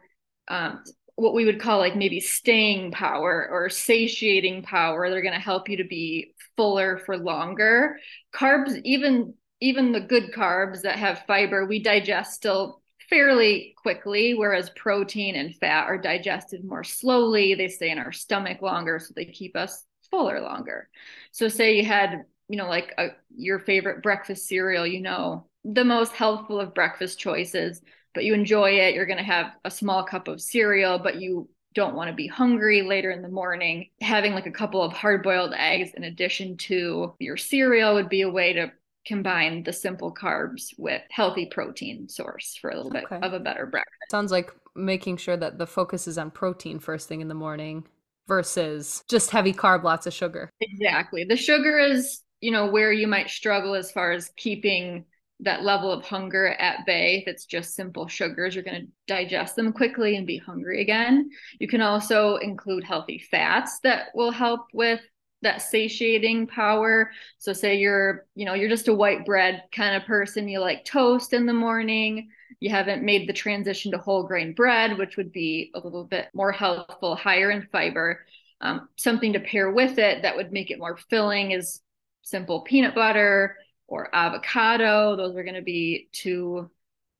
um, 0.48 0.84
what 1.16 1.34
we 1.34 1.46
would 1.46 1.62
call 1.62 1.78
like 1.78 1.96
maybe 1.96 2.20
staying 2.20 2.92
power 2.92 3.48
or 3.50 3.70
satiating 3.70 4.62
power. 4.64 5.08
They're 5.08 5.22
going 5.22 5.32
to 5.32 5.40
help 5.40 5.70
you 5.70 5.78
to 5.78 5.84
be 5.84 6.34
fuller 6.58 6.98
for 7.06 7.16
longer. 7.16 7.96
Carbs, 8.34 8.78
even 8.84 9.32
even 9.60 9.92
the 9.92 10.00
good 10.00 10.30
carbs 10.32 10.82
that 10.82 10.96
have 10.96 11.24
fiber, 11.26 11.66
we 11.66 11.82
digest 11.82 12.34
still 12.34 12.77
fairly 13.08 13.74
quickly, 13.76 14.34
whereas 14.34 14.70
protein 14.70 15.34
and 15.34 15.54
fat 15.56 15.86
are 15.86 15.98
digested 15.98 16.64
more 16.64 16.84
slowly. 16.84 17.54
They 17.54 17.68
stay 17.68 17.90
in 17.90 17.98
our 17.98 18.12
stomach 18.12 18.62
longer, 18.62 18.98
so 18.98 19.12
they 19.14 19.24
keep 19.24 19.56
us 19.56 19.84
fuller 20.10 20.40
longer. 20.40 20.88
So, 21.32 21.48
say 21.48 21.76
you 21.76 21.84
had, 21.84 22.24
you 22.48 22.56
know, 22.56 22.68
like 22.68 22.94
a, 22.98 23.08
your 23.36 23.58
favorite 23.58 24.02
breakfast 24.02 24.46
cereal, 24.46 24.86
you 24.86 25.00
know, 25.00 25.46
the 25.64 25.84
most 25.84 26.12
healthful 26.12 26.60
of 26.60 26.74
breakfast 26.74 27.18
choices 27.18 27.82
but 28.18 28.24
you 28.24 28.34
enjoy 28.34 28.70
it. 28.70 28.94
You're 28.94 29.06
going 29.06 29.18
to 29.18 29.24
have 29.24 29.52
a 29.64 29.70
small 29.70 30.02
cup 30.02 30.26
of 30.26 30.40
cereal, 30.40 30.98
but 30.98 31.20
you 31.20 31.48
don't 31.74 31.94
want 31.94 32.10
to 32.10 32.16
be 32.16 32.26
hungry 32.26 32.82
later 32.82 33.12
in 33.12 33.22
the 33.22 33.28
morning. 33.28 33.90
Having 34.00 34.34
like 34.34 34.46
a 34.46 34.50
couple 34.50 34.82
of 34.82 34.92
hard 34.92 35.22
boiled 35.22 35.54
eggs 35.56 35.92
in 35.94 36.02
addition 36.02 36.56
to 36.56 37.14
your 37.20 37.36
cereal 37.36 37.94
would 37.94 38.08
be 38.08 38.22
a 38.22 38.28
way 38.28 38.54
to 38.54 38.72
combine 39.08 39.62
the 39.64 39.72
simple 39.72 40.14
carbs 40.14 40.74
with 40.78 41.02
healthy 41.10 41.46
protein 41.46 42.08
source 42.08 42.56
for 42.60 42.70
a 42.70 42.76
little 42.76 42.96
okay. 42.96 43.06
bit 43.10 43.24
of 43.24 43.32
a 43.32 43.40
better 43.40 43.66
breakfast. 43.66 44.10
Sounds 44.10 44.30
like 44.30 44.52
making 44.76 45.16
sure 45.16 45.36
that 45.36 45.58
the 45.58 45.66
focus 45.66 46.06
is 46.06 46.18
on 46.18 46.30
protein 46.30 46.78
first 46.78 47.08
thing 47.08 47.20
in 47.20 47.28
the 47.28 47.34
morning 47.34 47.84
versus 48.28 49.02
just 49.08 49.30
heavy 49.30 49.52
carb, 49.52 49.82
lots 49.82 50.06
of 50.06 50.12
sugar. 50.12 50.50
Exactly. 50.60 51.24
The 51.24 51.36
sugar 51.36 51.78
is, 51.78 52.20
you 52.40 52.52
know, 52.52 52.66
where 52.66 52.92
you 52.92 53.08
might 53.08 53.30
struggle 53.30 53.74
as 53.74 53.90
far 53.90 54.12
as 54.12 54.30
keeping 54.36 55.06
that 55.40 55.62
level 55.62 55.90
of 55.92 56.04
hunger 56.04 56.48
at 56.48 56.84
bay 56.84 57.18
if 57.18 57.28
it's 57.28 57.44
just 57.44 57.74
simple 57.74 58.08
sugars 58.08 58.54
you're 58.54 58.64
going 58.64 58.82
to 58.82 58.88
digest 59.06 59.54
them 59.54 59.72
quickly 59.72 60.16
and 60.16 60.26
be 60.26 60.36
hungry 60.36 60.82
again 60.82 61.30
you 61.60 61.68
can 61.68 61.80
also 61.80 62.36
include 62.36 62.82
healthy 62.82 63.24
fats 63.30 63.78
that 63.84 64.08
will 64.14 64.32
help 64.32 64.66
with 64.72 65.00
that 65.42 65.62
satiating 65.62 66.46
power. 66.46 67.10
So 67.38 67.52
say 67.52 67.78
you're 67.78 68.26
you 68.34 68.44
know 68.44 68.54
you're 68.54 68.68
just 68.68 68.88
a 68.88 68.94
white 68.94 69.24
bread 69.24 69.64
kind 69.72 69.96
of 69.96 70.06
person. 70.06 70.48
You 70.48 70.60
like 70.60 70.84
toast 70.84 71.32
in 71.32 71.46
the 71.46 71.52
morning. 71.52 72.30
You 72.60 72.70
haven't 72.70 73.04
made 73.04 73.28
the 73.28 73.32
transition 73.32 73.92
to 73.92 73.98
whole 73.98 74.24
grain 74.24 74.52
bread 74.52 74.98
which 74.98 75.16
would 75.16 75.32
be 75.32 75.70
a 75.74 75.80
little 75.80 76.04
bit 76.04 76.28
more 76.34 76.52
healthful 76.52 77.14
higher 77.14 77.50
in 77.50 77.68
fiber. 77.70 78.24
Um, 78.60 78.88
something 78.96 79.34
to 79.34 79.40
pair 79.40 79.70
with 79.70 79.98
it 79.98 80.22
that 80.22 80.36
would 80.36 80.52
make 80.52 80.70
it 80.70 80.78
more 80.78 80.96
filling 81.08 81.52
is 81.52 81.80
simple 82.22 82.62
peanut 82.62 82.94
butter 82.94 83.56
or 83.86 84.14
avocado. 84.14 85.16
Those 85.16 85.36
are 85.36 85.42
going 85.42 85.54
to 85.54 85.62
be 85.62 86.08
two, 86.12 86.70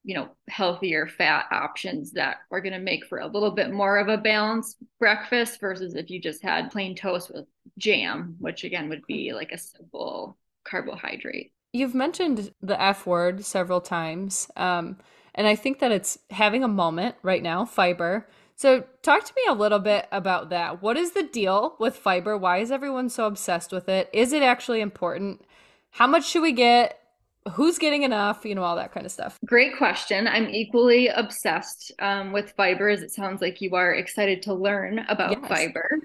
you 0.09 0.15
know, 0.15 0.31
healthier 0.49 1.07
fat 1.07 1.45
options 1.53 2.12
that 2.12 2.38
are 2.50 2.62
going 2.62 2.73
to 2.73 2.79
make 2.79 3.05
for 3.05 3.19
a 3.19 3.27
little 3.27 3.50
bit 3.50 3.71
more 3.71 3.99
of 3.99 4.09
a 4.09 4.17
balanced 4.17 4.79
breakfast 4.99 5.61
versus 5.61 5.95
if 5.95 6.09
you 6.09 6.19
just 6.19 6.43
had 6.43 6.71
plain 6.71 6.97
toast 6.97 7.31
with 7.31 7.45
jam, 7.77 8.35
which 8.38 8.65
again 8.65 8.88
would 8.88 9.07
be 9.07 9.35
like 9.35 9.53
a 9.53 9.59
simple 9.59 10.38
carbohydrate. 10.65 11.53
You've 11.75 11.95
mentioned 11.95 12.55
the 12.62 12.81
F 12.81 13.07
word 13.07 13.45
several 13.45 13.83
times. 13.83 14.50
Um, 14.57 14.97
and 15.35 15.47
I 15.47 15.55
think 15.55 15.79
that 15.81 15.93
it's 15.93 16.19
having 16.31 16.65
a 16.65 16.69
moment 16.69 17.17
right 17.23 17.43
now, 17.43 17.67
fiber. 17.67 18.27
So, 18.57 18.85
talk 19.03 19.25
to 19.25 19.35
me 19.37 19.43
a 19.50 19.53
little 19.53 19.79
bit 19.79 20.09
about 20.11 20.49
that. 20.49 20.81
What 20.81 20.97
is 20.97 21.12
the 21.12 21.23
deal 21.23 21.77
with 21.79 21.95
fiber? 21.95 22.35
Why 22.38 22.59
is 22.59 22.73
everyone 22.73 23.11
so 23.11 23.27
obsessed 23.27 23.73
with 23.73 23.91
it? 23.91 24.09
Is 24.15 24.33
it 24.33 24.43
actually 24.43 24.81
important? 24.81 25.45
how 25.91 26.07
much 26.07 26.29
should 26.29 26.43
we 26.43 26.53
get? 26.53 27.00
Who's 27.55 27.78
getting 27.78 28.02
enough? 28.02 28.45
You 28.45 28.55
know, 28.55 28.62
all 28.62 28.76
that 28.76 28.93
kind 28.93 29.07
of 29.07 29.12
stuff. 29.12 29.38
Great 29.45 29.76
question. 29.76 30.26
I'm 30.26 30.49
equally 30.49 31.09
obsessed 31.09 31.93
um, 31.99 32.33
with 32.33 32.52
fibers. 32.52 33.02
It 33.02 33.11
sounds 33.11 33.40
like 33.40 33.61
you 33.61 33.75
are 33.75 33.93
excited 33.93 34.43
to 34.43 34.55
learn 34.55 35.00
about 35.09 35.38
yes. 35.40 35.49
fiber. 35.49 36.00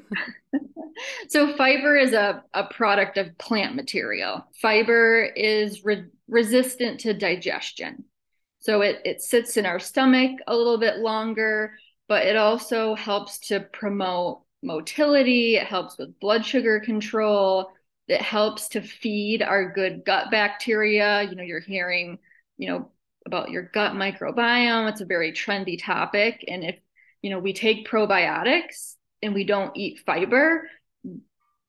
so, 1.30 1.56
fiber 1.56 1.96
is 1.96 2.14
a, 2.14 2.44
a 2.54 2.66
product 2.66 3.18
of 3.18 3.38
plant 3.38 3.76
material. 3.76 4.46
Fiber 4.62 5.24
is 5.24 5.84
re- 5.84 6.10
resistant 6.28 7.00
to 7.02 7.14
digestion. 7.14 8.06
So, 8.60 8.82
it, 8.82 9.02
it 9.06 9.22
sits 9.22 9.58
in 9.58 9.66
our 9.66 9.80
stomach 9.80 10.40
a 10.48 10.56
little 10.56 10.78
bit 10.78 10.98
longer, 10.98 11.78
but 12.08 12.26
it 12.26 12.36
also 12.36 12.96
helps 12.96 13.40
to 13.48 13.60
promote 13.60 14.42
motility, 14.64 15.58
it 15.58 15.68
helps 15.68 15.98
with 15.98 16.20
blood 16.20 16.46
sugar 16.46 16.80
control 16.80 17.72
that 18.08 18.22
helps 18.22 18.70
to 18.70 18.82
feed 18.82 19.42
our 19.42 19.72
good 19.72 20.04
gut 20.06 20.30
bacteria. 20.32 21.24
You 21.24 21.36
know, 21.36 21.44
you're 21.44 21.60
hearing, 21.60 22.20
you 22.58 22.70
know, 22.70 22.92
about 23.26 23.52
your 23.52 23.64
gut 23.64 23.94
microbiome. 23.94 24.90
It's 24.90 25.02
a 25.02 25.06
very 25.06 25.32
trendy 25.32 25.82
topic. 25.82 26.44
And 26.48 26.64
if, 26.64 26.76
you 27.22 27.30
know, 27.30 27.40
we 27.40 27.54
take 27.54 27.88
probiotics 27.88 28.96
and 29.22 29.34
we 29.34 29.46
don't 29.46 29.76
eat 29.78 30.02
fiber, 30.06 30.70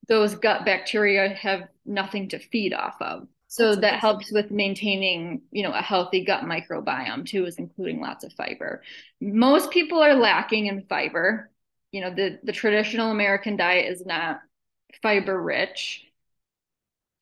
those 0.08 0.34
gut 0.34 0.64
bacteria 0.64 1.28
have 1.28 1.68
nothing 1.86 2.28
to 2.30 2.38
feed 2.38 2.74
off 2.74 2.96
of. 3.00 3.28
So 3.46 3.76
that 3.76 4.00
helps 4.00 4.32
with 4.32 4.50
maintaining, 4.50 5.42
you 5.52 5.62
know, 5.62 5.72
a 5.72 5.80
healthy 5.80 6.24
gut 6.24 6.42
microbiome 6.42 7.24
too, 7.24 7.46
is 7.46 7.56
including 7.56 8.00
lots 8.00 8.24
of 8.24 8.32
fiber. 8.32 8.82
Most 9.20 9.70
people 9.70 10.02
are 10.02 10.14
lacking 10.16 10.66
in 10.66 10.86
fiber. 10.88 11.52
You 11.92 12.00
know, 12.00 12.12
the, 12.12 12.40
the 12.42 12.50
traditional 12.50 13.12
American 13.12 13.56
diet 13.56 13.92
is 13.92 14.04
not 14.04 14.40
fiber 15.00 15.40
rich. 15.40 16.04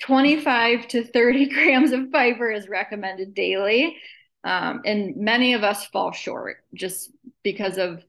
25 0.02 0.88
to 0.88 1.04
30 1.04 1.48
grams 1.54 1.92
of 1.92 2.10
fiber 2.10 2.50
is 2.50 2.68
recommended 2.68 3.34
daily. 3.34 3.96
Um, 4.44 4.82
and 4.84 5.16
many 5.16 5.54
of 5.54 5.62
us 5.62 5.86
fall 5.86 6.10
short 6.12 6.58
just 6.74 7.10
because 7.44 7.78
of 7.78 8.04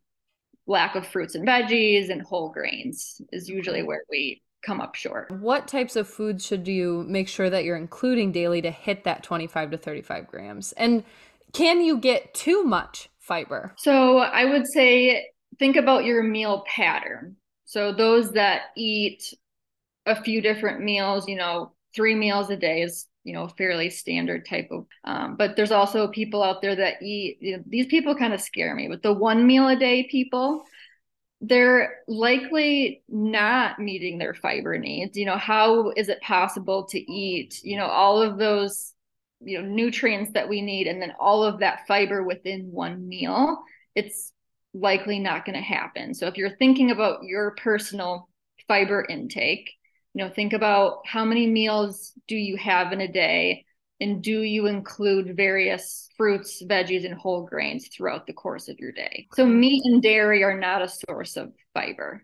lack 0.66 0.96
of 0.96 1.06
fruits 1.06 1.36
and 1.36 1.48
veggies 1.48 2.10
and 2.10 2.22
whole 2.22 2.50
grains 2.50 3.22
is 3.32 3.48
usually 3.48 3.84
where 3.84 4.04
we 4.10 4.42
come 4.66 4.82
up 4.82 4.96
short. 4.96 5.32
What 5.32 5.68
types 5.68 5.96
of 5.96 6.08
foods 6.08 6.46
should 6.46 6.68
you 6.68 7.06
make 7.08 7.28
sure 7.28 7.50
that 7.50 7.66
you're 7.66 7.78
including 7.78 8.32
daily 8.32 8.62
to 8.62 8.72
hit 8.72 9.04
that 9.04 9.22
25 9.22 9.72
to 9.72 9.78
35 9.78 10.28
grams? 10.28 10.72
And 10.74 11.04
can 11.52 11.82
you 11.82 11.98
get 11.98 12.34
too 12.34 12.64
much 12.64 13.10
fiber? 13.20 13.74
So 13.78 14.20
I 14.20 14.46
would 14.46 14.66
say 14.66 15.28
think 15.60 15.76
about 15.76 16.06
your 16.06 16.24
meal 16.24 16.64
pattern. 16.68 17.36
So 17.66 17.92
those 17.92 18.32
that 18.32 18.64
eat 18.76 19.34
a 20.06 20.22
few 20.22 20.42
different 20.42 20.82
meals, 20.82 21.28
you 21.28 21.36
know, 21.36 21.74
three 21.96 22.16
meals 22.16 22.50
a 22.50 22.58
day 22.58 22.82
is 22.82 23.08
you 23.24 23.34
know 23.34 23.48
fairly 23.48 23.90
standard 23.90 24.46
type 24.46 24.68
of 24.72 24.86
um, 25.04 25.36
but 25.38 25.56
there's 25.56 25.72
also 25.72 26.08
people 26.08 26.44
out 26.44 26.62
there 26.62 26.76
that 26.76 27.02
eat 27.02 27.38
you 27.40 27.58
know, 27.58 27.64
these 27.68 27.88
people 27.88 28.16
kind 28.16 28.34
of 28.34 28.42
scare 28.42 28.76
me 28.76 28.90
with 28.90 29.02
the 29.02 29.14
one 29.14 29.46
meal 29.48 29.68
a 29.68 29.76
day 29.76 30.08
people 30.10 30.66
they're 31.46 32.00
likely 32.08 33.04
not 33.10 33.78
meeting 33.78 34.18
their 34.18 34.34
fiber 34.34 34.78
needs. 34.78 35.18
You 35.18 35.26
know 35.26 35.38
how 35.38 35.92
is 35.92 36.08
it 36.08 36.22
possible 36.22 36.86
to 36.86 37.12
eat 37.12 37.60
you 37.64 37.78
know 37.78 37.86
all 37.86 38.22
of 38.22 38.38
those 38.38 38.94
you 39.42 39.62
know 39.62 39.68
nutrients 39.68 40.32
that 40.34 40.48
we 40.48 40.62
need 40.62 40.88
and 40.88 41.02
then 41.02 41.14
all 41.20 41.44
of 41.44 41.60
that 41.60 41.86
fiber 41.86 42.24
within 42.24 42.72
one 42.72 43.08
meal? 43.08 43.62
It's 43.94 44.32
likely 44.74 45.20
not 45.20 45.46
going 45.46 45.56
to 45.56 45.62
happen. 45.62 46.14
So 46.14 46.28
if 46.28 46.38
you're 46.38 46.56
thinking 46.56 46.92
about 46.92 47.24
your 47.24 47.52
personal 47.62 48.30
fiber 48.68 49.06
intake 49.08 49.70
you 50.14 50.24
know 50.24 50.30
think 50.30 50.54
about 50.54 51.00
how 51.06 51.26
many 51.26 51.48
meals 51.48 52.14
do 52.28 52.36
you 52.36 52.58
have 52.58 52.92
in 52.92 53.02
a 53.02 53.12
day 53.12 53.66
and 54.00 54.22
do 54.24 54.42
you 54.42 54.66
include 54.68 55.36
various 55.38 56.10
fruits 56.18 56.62
veggies 56.64 57.06
and 57.06 57.14
whole 57.16 57.46
grains 57.46 57.88
throughout 57.88 58.28
the 58.28 58.34
course 58.34 58.68
of 58.68 58.80
your 58.80 58.92
day 58.92 59.28
so 59.32 59.46
meat 59.46 59.82
and 59.86 60.02
dairy 60.02 60.44
are 60.44 60.58
not 60.58 60.82
a 60.82 60.90
source 60.90 61.38
of 61.38 61.52
fiber 61.74 62.24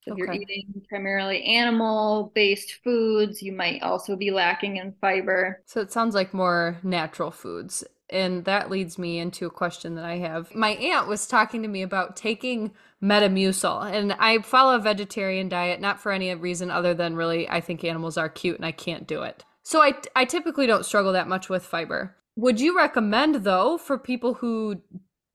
So 0.00 0.12
if 0.12 0.16
you're 0.16 0.30
eating 0.30 0.82
primarily 0.88 1.44
animal 1.44 2.32
based 2.34 2.78
foods, 2.82 3.42
you 3.42 3.52
might 3.52 3.82
also 3.82 4.16
be 4.16 4.30
lacking 4.30 4.76
in 4.78 4.94
fiber. 5.00 5.62
So 5.66 5.80
it 5.80 5.92
sounds 5.92 6.14
like 6.16 6.34
more 6.34 6.78
natural 6.82 7.30
foods. 7.30 7.84
And 8.10 8.44
that 8.46 8.70
leads 8.70 8.98
me 8.98 9.18
into 9.18 9.46
a 9.46 9.50
question 9.50 9.94
that 9.96 10.04
I 10.04 10.16
have. 10.18 10.54
My 10.54 10.70
aunt 10.70 11.08
was 11.08 11.26
talking 11.26 11.62
to 11.62 11.68
me 11.68 11.82
about 11.82 12.16
taking 12.16 12.72
Metamucil, 13.02 13.92
and 13.92 14.14
I 14.14 14.38
follow 14.38 14.76
a 14.76 14.80
vegetarian 14.80 15.48
diet, 15.48 15.80
not 15.80 16.00
for 16.00 16.10
any 16.10 16.34
reason 16.34 16.70
other 16.70 16.94
than 16.94 17.16
really 17.16 17.48
I 17.48 17.60
think 17.60 17.84
animals 17.84 18.16
are 18.16 18.28
cute 18.28 18.56
and 18.56 18.66
I 18.66 18.72
can't 18.72 19.06
do 19.06 19.22
it. 19.22 19.44
So 19.62 19.82
I, 19.82 19.92
I 20.16 20.24
typically 20.24 20.66
don't 20.66 20.86
struggle 20.86 21.12
that 21.12 21.28
much 21.28 21.48
with 21.48 21.64
fiber. 21.64 22.16
Would 22.36 22.60
you 22.60 22.76
recommend, 22.76 23.44
though, 23.44 23.76
for 23.76 23.98
people 23.98 24.34
who 24.34 24.80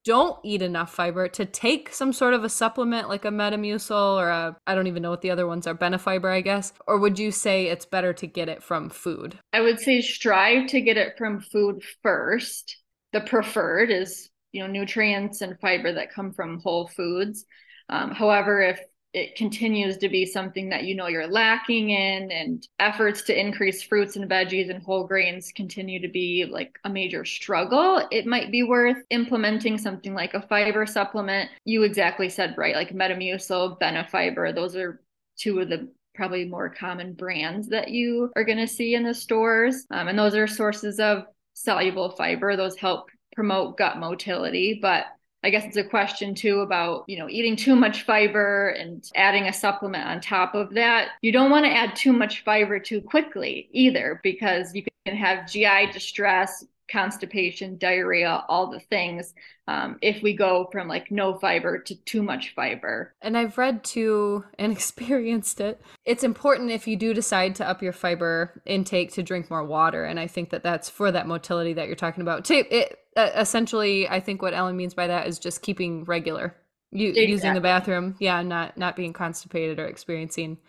don't 0.03 0.37
eat 0.43 0.61
enough 0.61 0.93
fiber 0.93 1.27
to 1.29 1.45
take 1.45 1.93
some 1.93 2.11
sort 2.11 2.33
of 2.33 2.43
a 2.43 2.49
supplement 2.49 3.09
like 3.09 3.25
a 3.25 3.29
Metamucil 3.29 4.17
or 4.17 4.29
a 4.29 4.57
I 4.67 4.75
don't 4.75 4.87
even 4.87 5.01
know 5.01 5.09
what 5.09 5.21
the 5.21 5.31
other 5.31 5.47
ones 5.47 5.67
are, 5.67 5.75
Benefiber, 5.75 6.31
I 6.31 6.41
guess? 6.41 6.73
Or 6.87 6.99
would 6.99 7.17
you 7.19 7.31
say 7.31 7.67
it's 7.67 7.85
better 7.85 8.13
to 8.13 8.27
get 8.27 8.49
it 8.49 8.63
from 8.63 8.89
food? 8.89 9.39
I 9.53 9.61
would 9.61 9.79
say 9.79 10.01
strive 10.01 10.67
to 10.67 10.81
get 10.81 10.97
it 10.97 11.17
from 11.17 11.39
food 11.39 11.83
first. 12.01 12.77
The 13.13 13.21
preferred 13.21 13.91
is, 13.91 14.29
you 14.51 14.61
know, 14.61 14.67
nutrients 14.67 15.41
and 15.41 15.59
fiber 15.59 15.93
that 15.93 16.13
come 16.13 16.33
from 16.33 16.59
whole 16.59 16.87
foods. 16.87 17.45
Um, 17.89 18.11
however, 18.11 18.61
if 18.61 18.79
it 19.13 19.35
continues 19.35 19.97
to 19.97 20.09
be 20.09 20.25
something 20.25 20.69
that 20.69 20.85
you 20.85 20.95
know 20.95 21.07
you're 21.07 21.27
lacking 21.27 21.91
in 21.91 22.31
and 22.31 22.67
efforts 22.79 23.21
to 23.21 23.39
increase 23.39 23.83
fruits 23.83 24.15
and 24.15 24.29
veggies 24.29 24.71
and 24.71 24.81
whole 24.81 25.05
grains 25.05 25.51
continue 25.55 26.01
to 26.01 26.07
be 26.07 26.45
like 26.49 26.79
a 26.83 26.89
major 26.89 27.23
struggle. 27.23 28.07
It 28.11 28.25
might 28.25 28.51
be 28.51 28.63
worth 28.63 28.97
implementing 29.11 29.77
something 29.77 30.15
like 30.15 30.33
a 30.33 30.41
fiber 30.41 30.87
supplement. 30.87 31.51
You 31.63 31.83
exactly 31.83 32.27
said 32.27 32.55
right 32.57 32.75
like 32.75 32.89
metamucil 32.89 33.79
benefiber 33.79 34.53
those 34.53 34.75
are 34.75 35.01
two 35.37 35.59
of 35.59 35.69
the 35.69 35.89
probably 36.15 36.45
more 36.45 36.69
common 36.69 37.13
brands 37.13 37.69
that 37.69 37.89
you 37.89 38.31
are 38.35 38.43
going 38.43 38.57
to 38.57 38.67
see 38.67 38.93
in 38.93 39.03
the 39.03 39.13
stores. 39.13 39.85
Um, 39.91 40.07
and 40.07 40.17
those 40.17 40.35
are 40.35 40.47
sources 40.47 40.99
of 40.99 41.23
soluble 41.53 42.11
fiber. 42.11 42.55
Those 42.55 42.75
help 42.75 43.09
promote 43.35 43.77
gut 43.77 43.97
motility 43.97 44.79
but 44.79 45.05
I 45.43 45.49
guess 45.49 45.65
it's 45.65 45.77
a 45.77 45.83
question 45.83 46.33
too 46.33 46.61
about, 46.61 47.03
you 47.07 47.17
know, 47.17 47.29
eating 47.29 47.55
too 47.55 47.75
much 47.75 48.03
fiber 48.03 48.69
and 48.69 49.09
adding 49.15 49.47
a 49.47 49.53
supplement 49.53 50.07
on 50.07 50.21
top 50.21 50.55
of 50.55 50.73
that. 50.73 51.09
You 51.21 51.31
don't 51.31 51.51
want 51.51 51.65
to 51.65 51.71
add 51.71 51.95
too 51.95 52.13
much 52.13 52.43
fiber 52.43 52.79
too 52.79 53.01
quickly 53.01 53.67
either 53.71 54.21
because 54.23 54.73
you 54.73 54.83
can 55.05 55.15
have 55.17 55.49
GI 55.49 55.91
distress, 55.91 56.65
constipation, 56.89 57.77
diarrhea, 57.77 58.43
all 58.47 58.69
the 58.69 58.79
things. 58.79 59.33
Um, 59.67 59.97
if 60.01 60.21
we 60.21 60.33
go 60.33 60.69
from 60.71 60.87
like 60.87 61.11
no 61.11 61.37
fiber 61.39 61.79
to 61.79 61.95
too 62.03 62.21
much 62.21 62.53
fiber. 62.53 63.13
And 63.21 63.37
I've 63.37 63.57
read 63.57 63.83
too 63.83 64.45
and 64.59 64.71
experienced 64.77 65.59
it. 65.59 65.81
It's 66.05 66.23
important 66.23 66.71
if 66.71 66.87
you 66.87 66.95
do 66.95 67.13
decide 67.13 67.55
to 67.55 67.67
up 67.67 67.81
your 67.81 67.93
fiber 67.93 68.61
intake 68.65 69.11
to 69.13 69.23
drink 69.23 69.49
more 69.49 69.63
water. 69.63 70.05
And 70.05 70.19
I 70.19 70.27
think 70.27 70.51
that 70.51 70.63
that's 70.63 70.89
for 70.89 71.11
that 71.11 71.27
motility 71.27 71.73
that 71.73 71.87
you're 71.87 71.95
talking 71.95 72.21
about. 72.21 72.45
To, 72.45 72.55
it, 72.55 72.99
uh, 73.15 73.29
essentially, 73.35 74.07
I 74.07 74.19
think 74.19 74.41
what 74.41 74.53
Ellen 74.53 74.77
means 74.77 74.93
by 74.93 75.07
that 75.07 75.27
is 75.27 75.39
just 75.39 75.61
keeping 75.61 76.03
regular. 76.05 76.55
You, 76.91 77.09
exactly. 77.09 77.31
using 77.31 77.53
the 77.55 77.61
bathroom, 77.61 78.15
yeah, 78.19 78.41
not 78.43 78.77
not 78.77 78.95
being 78.95 79.13
constipated 79.13 79.79
or 79.79 79.87
experiencing 79.87 80.59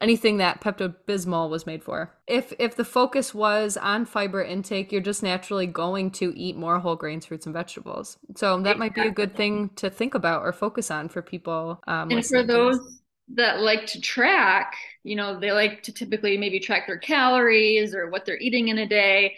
anything 0.00 0.38
that 0.38 0.60
Pepto 0.60 0.94
Bismol 1.06 1.50
was 1.50 1.66
made 1.66 1.82
for. 1.82 2.14
If 2.26 2.52
if 2.58 2.76
the 2.76 2.84
focus 2.84 3.34
was 3.34 3.76
on 3.76 4.04
fiber 4.04 4.42
intake, 4.42 4.92
you're 4.92 5.00
just 5.00 5.22
naturally 5.22 5.66
going 5.66 6.10
to 6.12 6.36
eat 6.36 6.56
more 6.56 6.78
whole 6.78 6.96
grains, 6.96 7.26
fruits, 7.26 7.46
and 7.46 7.52
vegetables. 7.52 8.18
So 8.36 8.56
that 8.56 8.76
exactly. 8.76 8.78
might 8.78 8.94
be 8.94 9.08
a 9.08 9.12
good 9.12 9.36
thing 9.36 9.70
to 9.76 9.90
think 9.90 10.14
about 10.14 10.42
or 10.42 10.52
focus 10.52 10.90
on 10.90 11.08
for 11.08 11.22
people. 11.22 11.80
Um, 11.86 12.10
and 12.10 12.26
for 12.26 12.42
those 12.42 12.80
that 13.34 13.60
like 13.60 13.86
to 13.86 14.00
track, 14.00 14.74
you 15.04 15.16
know, 15.16 15.38
they 15.38 15.52
like 15.52 15.82
to 15.84 15.92
typically 15.92 16.38
maybe 16.38 16.60
track 16.60 16.86
their 16.86 16.98
calories 16.98 17.94
or 17.94 18.10
what 18.10 18.24
they're 18.24 18.38
eating 18.38 18.68
in 18.68 18.78
a 18.78 18.88
day. 18.88 19.36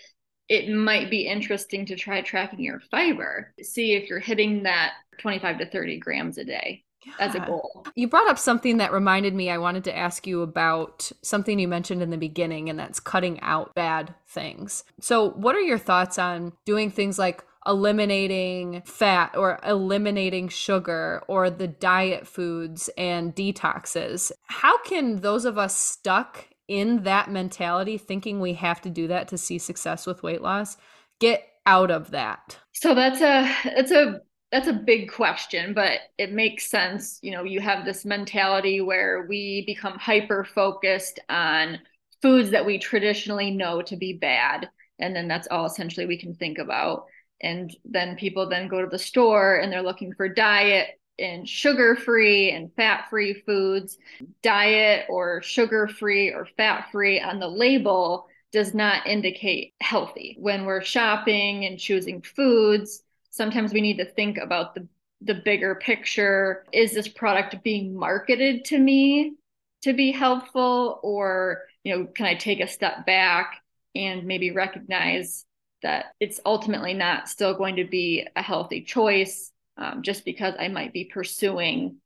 It 0.51 0.69
might 0.69 1.11
be 1.11 1.29
interesting 1.29 1.87
to 1.87 1.97
try 1.97 2.21
tracking 2.23 2.59
your 2.59 2.81
fiber, 2.91 3.55
see 3.63 3.95
if 3.95 4.11
you're 4.11 4.19
hitting 4.19 4.65
that 4.65 4.95
25 5.19 5.59
to 5.59 5.67
30 5.67 5.99
grams 6.01 6.39
a 6.39 6.45
day 6.45 6.83
yeah. 7.07 7.13
as 7.21 7.37
a 7.37 7.41
goal. 7.41 7.87
You 7.95 8.09
brought 8.09 8.29
up 8.29 8.37
something 8.37 8.79
that 8.79 8.93
reminded 8.93 9.33
me 9.33 9.49
I 9.49 9.59
wanted 9.59 9.85
to 9.85 9.97
ask 9.97 10.27
you 10.27 10.43
about 10.43 11.13
something 11.23 11.61
you 11.61 11.69
mentioned 11.69 12.03
in 12.03 12.11
the 12.11 12.17
beginning, 12.17 12.69
and 12.69 12.77
that's 12.77 12.99
cutting 12.99 13.41
out 13.43 13.73
bad 13.77 14.13
things. 14.27 14.83
So, 15.01 15.31
what 15.31 15.55
are 15.55 15.61
your 15.61 15.79
thoughts 15.79 16.19
on 16.19 16.53
doing 16.65 16.91
things 16.91 17.17
like 17.17 17.45
eliminating 17.67 18.83
fat 18.85 19.37
or 19.37 19.61
eliminating 19.65 20.49
sugar 20.49 21.23
or 21.29 21.49
the 21.49 21.69
diet 21.69 22.27
foods 22.27 22.91
and 22.99 23.37
detoxes? 23.37 24.33
How 24.47 24.83
can 24.83 25.21
those 25.21 25.45
of 25.45 25.59
us 25.59 25.77
stuck 25.77 26.49
in 26.71 27.03
that 27.03 27.29
mentality, 27.29 27.99
thinking 27.99 28.39
we 28.39 28.55
have 28.55 28.81
to 28.81 28.89
do 28.89 29.09
that 29.09 29.27
to 29.29 29.37
see 29.37 29.59
success 29.59 30.07
with 30.07 30.23
weight 30.23 30.41
loss, 30.41 30.77
get 31.19 31.45
out 31.67 31.91
of 31.91 32.13
that? 32.13 32.57
So 32.73 32.95
that's 32.95 33.21
a 33.21 33.53
it's 33.65 33.91
a 33.91 34.21
that's 34.53 34.69
a 34.69 34.73
big 34.73 35.11
question, 35.11 35.75
but 35.75 35.99
it 36.17 36.33
makes 36.33 36.71
sense. 36.71 37.19
You 37.23 37.33
know, 37.33 37.43
you 37.43 37.61
have 37.61 37.85
this 37.85 38.05
mentality 38.05 38.81
where 38.81 39.27
we 39.29 39.65
become 39.67 39.99
hyper 39.99 40.45
focused 40.45 41.19
on 41.29 41.81
foods 42.23 42.51
that 42.51 42.67
we 42.67 42.79
traditionally 42.79 43.51
know 43.51 43.83
to 43.83 43.97
be 43.97 44.13
bad. 44.13 44.71
And 45.01 45.15
then 45.15 45.27
that's 45.27 45.49
all 45.51 45.67
essentially 45.67 46.07
we 46.07 46.21
can 46.21 46.35
think 46.35 46.59
about. 46.59 47.07
And 47.43 47.75
then 47.85 48.17
people 48.17 48.49
then 48.49 48.69
go 48.69 48.81
to 48.81 48.89
the 48.89 48.99
store 48.99 49.57
and 49.57 49.73
they're 49.73 49.83
looking 49.83 50.13
for 50.15 50.29
diet 50.29 51.00
and 51.21 51.49
sugar 51.49 51.95
free 51.97 52.51
and 52.51 52.73
fat 52.75 53.09
free 53.11 53.35
foods. 53.35 53.99
Diet 54.43 55.07
or 55.09 55.43
sugar 55.43 55.87
free 55.87 56.31
or 56.31 56.47
fat 56.57 56.89
free 56.91 57.21
on 57.21 57.39
the 57.39 57.49
label 57.49 58.27
does 58.53 58.75
not 58.75 59.07
indicate 59.07 59.75
healthy. 59.81 60.37
When 60.39 60.65
we're 60.65 60.83
shopping 60.83 61.65
and 61.65 61.79
choosing 61.79 62.23
foods, 62.23 63.03
sometimes 63.31 63.73
we 63.73 63.81
need 63.81 63.99
to 63.99 64.05
think 64.05 64.39
about 64.39 64.75
the 64.75 64.89
the 65.23 65.35
bigger 65.35 65.75
picture 65.75 66.65
is 66.73 66.93
this 66.93 67.09
product 67.09 67.63
being 67.63 67.95
marketed 67.95 68.65
to 68.65 68.79
me 68.79 69.35
to 69.83 69.93
be 69.93 70.13
helpful 70.13 70.99
or 71.03 71.63
you 71.85 71.95
know 71.95 72.07
can 72.07 72.27
i 72.27 72.35
take 72.35 72.61
a 72.61 72.67
step 72.67 73.05
back 73.05 73.57
and 73.95 74.25
maybe 74.25 74.51
recognize 74.51 75.45
that 75.83 76.07
it's 76.21 76.41
ultimately 76.47 76.95
not 76.95 77.29
still 77.29 77.55
going 77.55 77.77
to 77.77 77.85
be 77.85 78.27
a 78.37 78.43
healthy 78.43 78.83
choice 78.83 79.50
um, 79.81 80.03
just 80.03 80.25
because 80.25 80.55
i 80.59 80.69
might 80.69 80.93
be 80.93 81.05
pursuing 81.05 81.97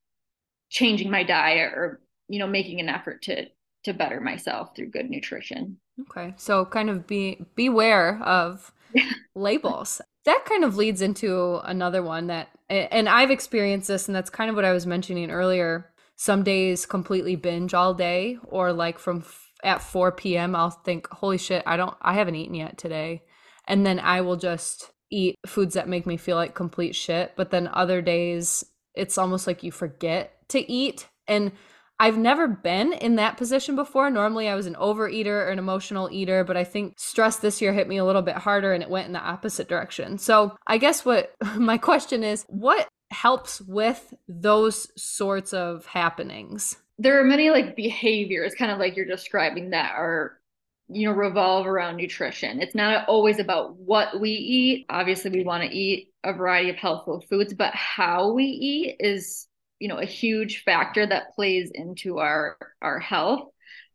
changing 0.70 1.10
my 1.10 1.22
diet 1.22 1.72
or 1.72 2.00
you 2.28 2.38
know 2.38 2.46
making 2.46 2.80
an 2.80 2.88
effort 2.88 3.22
to 3.22 3.46
to 3.84 3.92
better 3.92 4.20
myself 4.20 4.74
through 4.74 4.90
good 4.90 5.10
nutrition 5.10 5.76
okay 6.00 6.32
so 6.36 6.64
kind 6.64 6.88
of 6.88 7.06
be 7.06 7.38
beware 7.54 8.20
of 8.22 8.72
labels 9.34 10.00
that 10.24 10.44
kind 10.46 10.64
of 10.64 10.76
leads 10.76 11.02
into 11.02 11.60
another 11.64 12.02
one 12.02 12.28
that 12.28 12.48
and 12.68 13.08
I've 13.08 13.30
experienced 13.30 13.88
this 13.88 14.08
and 14.08 14.14
that's 14.14 14.30
kind 14.30 14.50
of 14.50 14.56
what 14.56 14.64
I 14.64 14.72
was 14.72 14.86
mentioning 14.86 15.30
earlier. 15.30 15.90
Some 16.16 16.42
days 16.42 16.86
completely 16.86 17.36
binge 17.36 17.74
all 17.74 17.92
day 17.92 18.38
or 18.44 18.72
like 18.72 18.98
from 18.98 19.18
f- 19.18 19.50
at 19.62 19.82
4 19.82 20.12
p.m. 20.12 20.54
I'll 20.54 20.70
think, 20.70 21.08
"Holy 21.08 21.38
shit, 21.38 21.62
I 21.66 21.76
don't 21.76 21.96
I 22.00 22.14
haven't 22.14 22.36
eaten 22.36 22.54
yet 22.54 22.78
today." 22.78 23.22
And 23.66 23.84
then 23.84 23.98
I 23.98 24.20
will 24.20 24.36
just 24.36 24.92
eat 25.14 25.36
foods 25.46 25.74
that 25.74 25.88
make 25.88 26.06
me 26.06 26.16
feel 26.16 26.36
like 26.36 26.54
complete 26.54 26.94
shit, 26.94 27.32
but 27.36 27.50
then 27.50 27.68
other 27.72 28.02
days 28.02 28.64
it's 28.94 29.18
almost 29.18 29.46
like 29.46 29.62
you 29.62 29.72
forget 29.72 30.36
to 30.48 30.70
eat 30.70 31.08
and 31.26 31.52
I've 32.00 32.18
never 32.18 32.48
been 32.48 32.92
in 32.92 33.16
that 33.16 33.36
position 33.36 33.76
before. 33.76 34.10
Normally, 34.10 34.48
I 34.48 34.56
was 34.56 34.66
an 34.66 34.74
overeater 34.74 35.26
or 35.26 35.50
an 35.50 35.60
emotional 35.60 36.10
eater, 36.10 36.42
but 36.42 36.56
I 36.56 36.64
think 36.64 36.98
stress 36.98 37.36
this 37.36 37.62
year 37.62 37.72
hit 37.72 37.86
me 37.86 37.98
a 37.98 38.04
little 38.04 38.22
bit 38.22 38.34
harder 38.34 38.72
and 38.72 38.82
it 38.82 38.90
went 38.90 39.06
in 39.06 39.12
the 39.12 39.20
opposite 39.20 39.68
direction. 39.68 40.18
So, 40.18 40.56
I 40.66 40.78
guess 40.78 41.04
what 41.04 41.32
my 41.56 41.78
question 41.78 42.24
is 42.24 42.44
what 42.48 42.88
helps 43.10 43.60
with 43.60 44.12
those 44.26 44.88
sorts 45.00 45.52
of 45.54 45.86
happenings? 45.86 46.76
There 46.98 47.20
are 47.20 47.24
many 47.24 47.50
like 47.50 47.76
behaviors, 47.76 48.54
kind 48.54 48.72
of 48.72 48.78
like 48.78 48.96
you're 48.96 49.06
describing, 49.06 49.70
that 49.70 49.94
are 49.94 50.38
you 50.88 51.08
know 51.08 51.14
revolve 51.14 51.66
around 51.66 51.96
nutrition. 51.96 52.60
It's 52.60 52.74
not 52.74 53.08
always 53.08 53.38
about 53.38 53.76
what 53.76 54.20
we 54.20 54.30
eat. 54.30 54.86
Obviously 54.90 55.30
we 55.30 55.44
want 55.44 55.62
to 55.64 55.74
eat 55.74 56.10
a 56.22 56.32
variety 56.32 56.70
of 56.70 56.76
healthful 56.76 57.24
foods 57.28 57.54
but 57.54 57.74
how 57.74 58.32
we 58.32 58.44
eat 58.44 58.96
is 59.00 59.46
you 59.78 59.88
know 59.88 59.98
a 59.98 60.04
huge 60.04 60.62
factor 60.64 61.06
that 61.06 61.34
plays 61.34 61.70
into 61.72 62.18
our 62.18 62.56
our 62.82 62.98
health. 62.98 63.48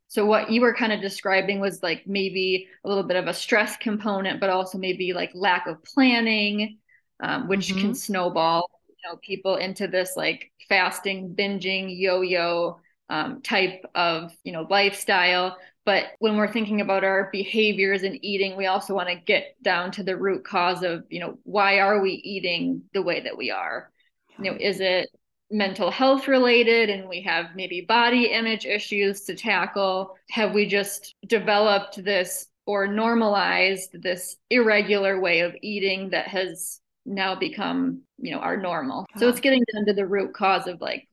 So 0.08 0.26
what 0.26 0.50
you 0.50 0.62
were 0.62 0.74
kind 0.74 0.92
of 0.92 1.02
describing 1.02 1.60
was 1.60 1.84
like 1.84 2.08
maybe 2.08 2.68
a 2.84 2.90
little 2.90 3.04
bit 3.04 3.18
of 3.18 3.28
a 3.28 3.34
stress 3.34 3.78
component 3.78 4.40
but 4.40 4.50
also 4.50 4.78
maybe 4.80 5.14
like 5.14 5.32
lack 5.36 5.68
of 5.68 5.84
planning 5.84 6.80
um, 7.22 7.48
which 7.48 7.68
mm-hmm. 7.68 7.82
can 7.82 7.96
snowball 7.96 8.70
you 8.88 8.96
know 9.08 9.18
people 9.18 9.56
into 9.56 9.88
this 9.88 10.14
like 10.18 10.52
fasting 10.68 11.36
binging 11.36 11.88
yo-yo 11.90 12.80
um, 13.10 13.42
type 13.42 13.84
of 13.96 14.32
you 14.44 14.52
know 14.52 14.68
lifestyle 14.70 15.58
but 15.90 16.06
when 16.20 16.38
we're 16.38 16.52
thinking 16.52 16.82
about 16.82 17.04
our 17.04 17.30
behaviors 17.32 18.04
and 18.04 18.24
eating 18.24 18.56
we 18.56 18.68
also 18.68 18.94
want 18.94 19.10
to 19.10 19.16
get 19.16 19.56
down 19.64 19.92
to 19.92 20.04
the 20.04 20.16
root 20.16 20.44
cause 20.44 20.84
of 20.84 21.04
you 21.10 21.20
know 21.20 21.38
why 21.44 21.80
are 21.80 22.02
we 22.02 22.12
eating 22.12 22.84
the 22.94 23.02
way 23.02 23.22
that 23.22 23.38
we 23.38 23.50
are 23.52 23.92
you 24.38 24.52
know 24.52 24.58
is 24.60 24.80
it 24.80 25.10
mental 25.52 25.90
health 25.90 26.28
related 26.28 26.90
and 26.90 27.10
we 27.10 27.22
have 27.22 27.56
maybe 27.56 27.82
body 27.82 28.26
image 28.26 28.66
issues 28.66 29.22
to 29.22 29.36
tackle? 29.36 30.16
Have 30.30 30.54
we 30.54 30.68
just 30.68 31.16
developed 31.26 32.04
this 32.04 32.48
or 32.66 32.88
normalized 32.88 34.02
this 34.02 34.38
irregular 34.50 35.20
way 35.20 35.40
of 35.42 35.56
eating 35.62 36.12
that 36.12 36.28
has 36.28 36.80
now 37.06 37.36
become, 37.36 38.02
you 38.18 38.32
know, 38.32 38.40
our 38.40 38.58
normal? 38.58 39.06
So 39.18 39.28
it's 39.28 39.40
getting 39.40 39.64
down 39.74 39.86
to 39.88 39.94
the 39.94 40.06
root 40.06 40.34
cause 40.34 40.68
of 40.68 40.82
like, 40.82 41.08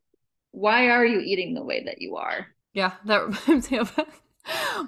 why 0.51 0.91
are 0.91 1.05
you 1.05 1.21
eating 1.21 1.55
the 1.55 1.65
way 1.65 1.85
that 1.85 2.03
you 2.03 2.17
are? 2.17 2.47
Yeah, 2.75 2.93
that 3.07 3.47
reminds 3.47 3.71
me 3.71 3.79
of 3.79 3.99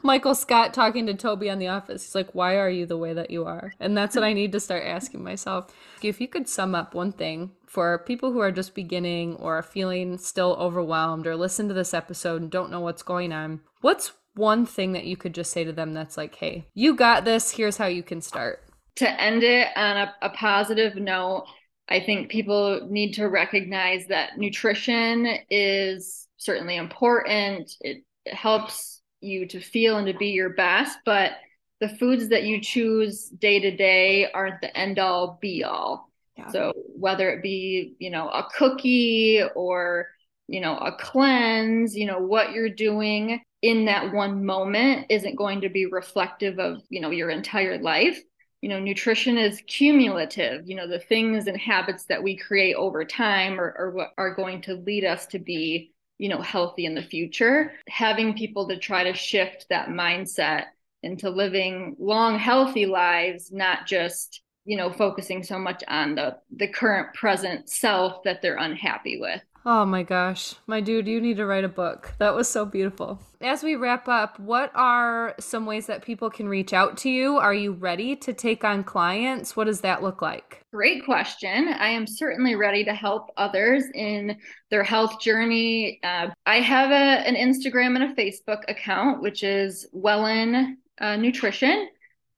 Michael 0.02 0.34
Scott 0.34 0.74
talking 0.74 1.06
to 1.06 1.14
Toby 1.14 1.50
on 1.50 1.58
The 1.58 1.68
Office. 1.68 2.04
He's 2.04 2.14
like, 2.14 2.34
Why 2.34 2.56
are 2.56 2.70
you 2.70 2.86
the 2.86 2.96
way 2.96 3.12
that 3.12 3.30
you 3.30 3.44
are? 3.44 3.72
And 3.80 3.96
that's 3.96 4.14
what 4.14 4.24
I 4.24 4.32
need 4.32 4.52
to 4.52 4.60
start 4.60 4.84
asking 4.84 5.22
myself. 5.22 5.72
If 6.02 6.20
you 6.20 6.28
could 6.28 6.48
sum 6.48 6.74
up 6.74 6.94
one 6.94 7.12
thing 7.12 7.52
for 7.66 7.98
people 8.00 8.32
who 8.32 8.40
are 8.40 8.52
just 8.52 8.74
beginning 8.74 9.36
or 9.36 9.58
are 9.58 9.62
feeling 9.62 10.18
still 10.18 10.56
overwhelmed 10.58 11.26
or 11.26 11.36
listen 11.36 11.68
to 11.68 11.74
this 11.74 11.94
episode 11.94 12.42
and 12.42 12.50
don't 12.50 12.70
know 12.70 12.80
what's 12.80 13.02
going 13.02 13.32
on, 13.32 13.60
what's 13.80 14.12
one 14.34 14.64
thing 14.64 14.92
that 14.92 15.04
you 15.04 15.16
could 15.16 15.34
just 15.34 15.50
say 15.50 15.64
to 15.64 15.72
them 15.72 15.94
that's 15.94 16.16
like, 16.16 16.34
Hey, 16.36 16.66
you 16.74 16.94
got 16.94 17.24
this. 17.24 17.50
Here's 17.50 17.76
how 17.76 17.86
you 17.86 18.02
can 18.02 18.20
start? 18.20 18.64
To 18.96 19.20
end 19.20 19.42
it 19.42 19.68
on 19.76 19.96
a, 19.96 20.14
a 20.22 20.30
positive 20.30 20.96
note, 20.96 21.46
I 21.88 22.00
think 22.00 22.30
people 22.30 22.86
need 22.90 23.14
to 23.14 23.28
recognize 23.28 24.06
that 24.08 24.36
nutrition 24.36 25.26
is 25.50 26.26
certainly 26.36 26.76
important. 26.76 27.72
It, 27.80 28.04
it 28.24 28.34
helps 28.34 28.97
you 29.20 29.46
to 29.46 29.60
feel 29.60 29.96
and 29.96 30.06
to 30.06 30.14
be 30.14 30.28
your 30.28 30.50
best, 30.50 30.98
but 31.04 31.32
the 31.80 31.88
foods 31.88 32.28
that 32.28 32.44
you 32.44 32.60
choose 32.60 33.28
day 33.28 33.60
to 33.60 33.76
day 33.76 34.30
aren't 34.32 34.60
the 34.60 34.76
end 34.76 34.98
all 34.98 35.38
be 35.40 35.64
all. 35.64 36.10
Yeah. 36.36 36.48
So 36.48 36.72
whether 36.94 37.30
it 37.30 37.42
be, 37.42 37.94
you 37.98 38.10
know, 38.10 38.28
a 38.28 38.48
cookie 38.56 39.42
or, 39.54 40.08
you 40.46 40.60
know, 40.60 40.76
a 40.76 40.92
cleanse, 40.92 41.96
you 41.96 42.06
know, 42.06 42.18
what 42.18 42.52
you're 42.52 42.68
doing 42.68 43.42
in 43.62 43.84
that 43.86 44.12
one 44.12 44.44
moment 44.44 45.06
isn't 45.08 45.36
going 45.36 45.60
to 45.62 45.68
be 45.68 45.86
reflective 45.86 46.58
of, 46.58 46.82
you 46.90 47.00
know, 47.00 47.10
your 47.10 47.30
entire 47.30 47.78
life. 47.78 48.20
You 48.60 48.68
know, 48.68 48.80
nutrition 48.80 49.38
is 49.38 49.62
cumulative. 49.68 50.68
You 50.68 50.74
know, 50.74 50.88
the 50.88 50.98
things 50.98 51.46
and 51.46 51.56
habits 51.56 52.06
that 52.06 52.22
we 52.22 52.36
create 52.36 52.74
over 52.74 53.04
time 53.04 53.60
are, 53.60 53.74
are 53.78 53.90
what 53.90 54.10
are 54.18 54.34
going 54.34 54.62
to 54.62 54.74
lead 54.74 55.04
us 55.04 55.26
to 55.28 55.38
be 55.38 55.92
you 56.18 56.28
know 56.28 56.40
healthy 56.40 56.84
in 56.84 56.94
the 56.94 57.02
future. 57.02 57.72
Having 57.88 58.36
people 58.36 58.68
to 58.68 58.78
try 58.78 59.04
to 59.04 59.14
shift 59.14 59.66
that 59.70 59.88
mindset 59.88 60.64
into 61.02 61.30
living 61.30 61.96
long 61.98 62.38
healthy 62.38 62.86
lives 62.86 63.52
not 63.52 63.86
just 63.86 64.42
you 64.64 64.76
know 64.76 64.92
focusing 64.92 65.42
so 65.42 65.58
much 65.58 65.82
on 65.88 66.14
the 66.14 66.36
the 66.56 66.68
current 66.68 67.14
present 67.14 67.68
self 67.68 68.22
that 68.24 68.42
they're 68.42 68.56
unhappy 68.56 69.18
with 69.20 69.40
Oh 69.70 69.84
my 69.84 70.02
gosh. 70.02 70.54
My 70.66 70.80
dude, 70.80 71.06
you 71.06 71.20
need 71.20 71.36
to 71.36 71.44
write 71.44 71.62
a 71.62 71.68
book. 71.68 72.14
That 72.16 72.34
was 72.34 72.48
so 72.48 72.64
beautiful. 72.64 73.20
As 73.42 73.62
we 73.62 73.76
wrap 73.76 74.08
up, 74.08 74.40
what 74.40 74.72
are 74.74 75.34
some 75.38 75.66
ways 75.66 75.84
that 75.88 76.00
people 76.00 76.30
can 76.30 76.48
reach 76.48 76.72
out 76.72 76.96
to 76.98 77.10
you? 77.10 77.36
Are 77.36 77.52
you 77.52 77.72
ready 77.72 78.16
to 78.16 78.32
take 78.32 78.64
on 78.64 78.82
clients? 78.82 79.56
What 79.56 79.64
does 79.64 79.82
that 79.82 80.02
look 80.02 80.22
like? 80.22 80.62
Great 80.72 81.04
question. 81.04 81.68
I 81.68 81.90
am 81.90 82.06
certainly 82.06 82.54
ready 82.54 82.82
to 82.82 82.94
help 82.94 83.28
others 83.36 83.84
in 83.92 84.38
their 84.70 84.82
health 84.82 85.20
journey. 85.20 86.00
Uh, 86.02 86.28
I 86.46 86.60
have 86.60 86.90
a, 86.90 87.28
an 87.28 87.34
Instagram 87.34 87.94
and 87.94 88.04
a 88.04 88.14
Facebook 88.14 88.62
account, 88.68 89.20
which 89.20 89.42
is 89.42 89.86
Wellen 89.94 90.76
uh, 90.98 91.16
Nutrition. 91.16 91.90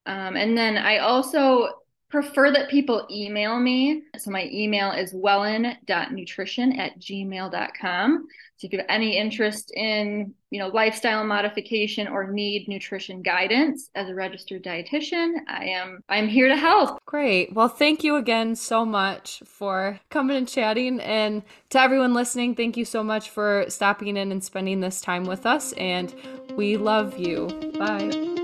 Um, 0.05 0.35
and 0.35 0.59
then 0.59 0.77
I 0.77 0.99
also 0.99 1.69
prefer 2.11 2.51
that 2.51 2.69
people 2.69 3.07
email 3.11 3.59
me. 3.59 4.03
So 4.19 4.31
my 4.31 4.49
email 4.53 4.91
is 4.91 5.15
wellen.nutrition 5.15 6.79
at 6.79 6.99
gmail.com. 6.99 8.27
So 8.57 8.67
if 8.67 8.73
you 8.75 8.79
have 8.81 8.87
any 8.91 9.17
interest 9.17 9.73
in, 9.75 10.35
you 10.51 10.59
know, 10.59 10.69
lifestyle 10.69 11.25
modification 11.25 12.07
or 12.09 12.31
need 12.31 12.69
nutrition 12.69 13.23
guidance 13.23 13.89
as 13.95 14.11
a 14.11 14.15
registered 14.15 14.63
dietitian, 14.63 15.37
I 15.49 15.67
am 15.67 16.01
I'm 16.11 16.29
here 16.29 16.49
to 16.49 16.57
help. 16.57 16.99
Great. 17.07 17.55
Well, 17.55 17.69
thank 17.69 18.05
you 18.05 18.17
again 18.17 18.55
so 18.55 18.85
much 18.85 19.43
for 19.47 19.99
coming 20.11 20.37
and 20.37 20.49
chatting 20.49 21.01
and 21.01 21.43
to 21.71 21.81
everyone 21.81 22.13
listening, 22.13 22.55
thank 22.55 22.77
you 22.77 22.85
so 22.85 23.03
much 23.03 23.31
for 23.31 23.65
stopping 23.69 24.19
in 24.19 24.31
and 24.31 24.45
spending 24.45 24.81
this 24.81 25.01
time 25.01 25.25
with 25.25 25.47
us 25.47 25.73
and 25.75 26.15
we 26.55 26.77
love 26.77 27.17
you. 27.17 27.47
Bye. 27.79 28.40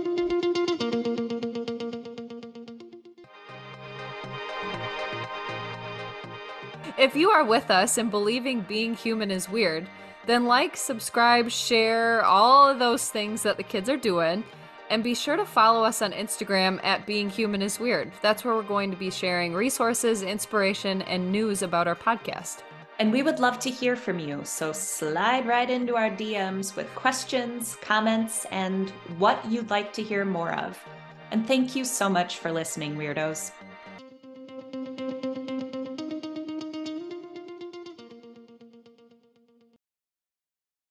If 6.98 7.14
you 7.14 7.30
are 7.30 7.44
with 7.44 7.70
us 7.70 7.98
and 7.98 8.10
believing 8.10 8.62
being 8.62 8.94
human 8.94 9.30
is 9.30 9.50
weird, 9.50 9.86
then 10.24 10.46
like, 10.46 10.78
subscribe, 10.78 11.50
share, 11.50 12.24
all 12.24 12.70
of 12.70 12.78
those 12.78 13.10
things 13.10 13.42
that 13.42 13.58
the 13.58 13.62
kids 13.62 13.90
are 13.90 13.98
doing. 13.98 14.44
And 14.88 15.04
be 15.04 15.14
sure 15.14 15.36
to 15.36 15.44
follow 15.44 15.84
us 15.84 16.00
on 16.00 16.12
Instagram 16.12 16.82
at 16.82 17.06
Being 17.06 17.28
Human 17.28 17.60
is 17.60 17.78
Weird. 17.78 18.12
That's 18.22 18.44
where 18.44 18.54
we're 18.54 18.62
going 18.62 18.90
to 18.92 18.96
be 18.96 19.10
sharing 19.10 19.52
resources, 19.52 20.22
inspiration, 20.22 21.02
and 21.02 21.30
news 21.30 21.60
about 21.60 21.86
our 21.86 21.96
podcast. 21.96 22.62
And 22.98 23.12
we 23.12 23.22
would 23.22 23.40
love 23.40 23.58
to 23.58 23.70
hear 23.70 23.94
from 23.94 24.18
you. 24.18 24.40
So 24.44 24.72
slide 24.72 25.46
right 25.46 25.68
into 25.68 25.96
our 25.96 26.08
DMs 26.08 26.76
with 26.76 26.86
questions, 26.94 27.76
comments, 27.82 28.46
and 28.50 28.88
what 29.18 29.44
you'd 29.44 29.68
like 29.68 29.92
to 29.94 30.02
hear 30.02 30.24
more 30.24 30.54
of. 30.54 30.82
And 31.30 31.46
thank 31.46 31.76
you 31.76 31.84
so 31.84 32.08
much 32.08 32.38
for 32.38 32.50
listening, 32.50 32.96
Weirdos. 32.96 33.50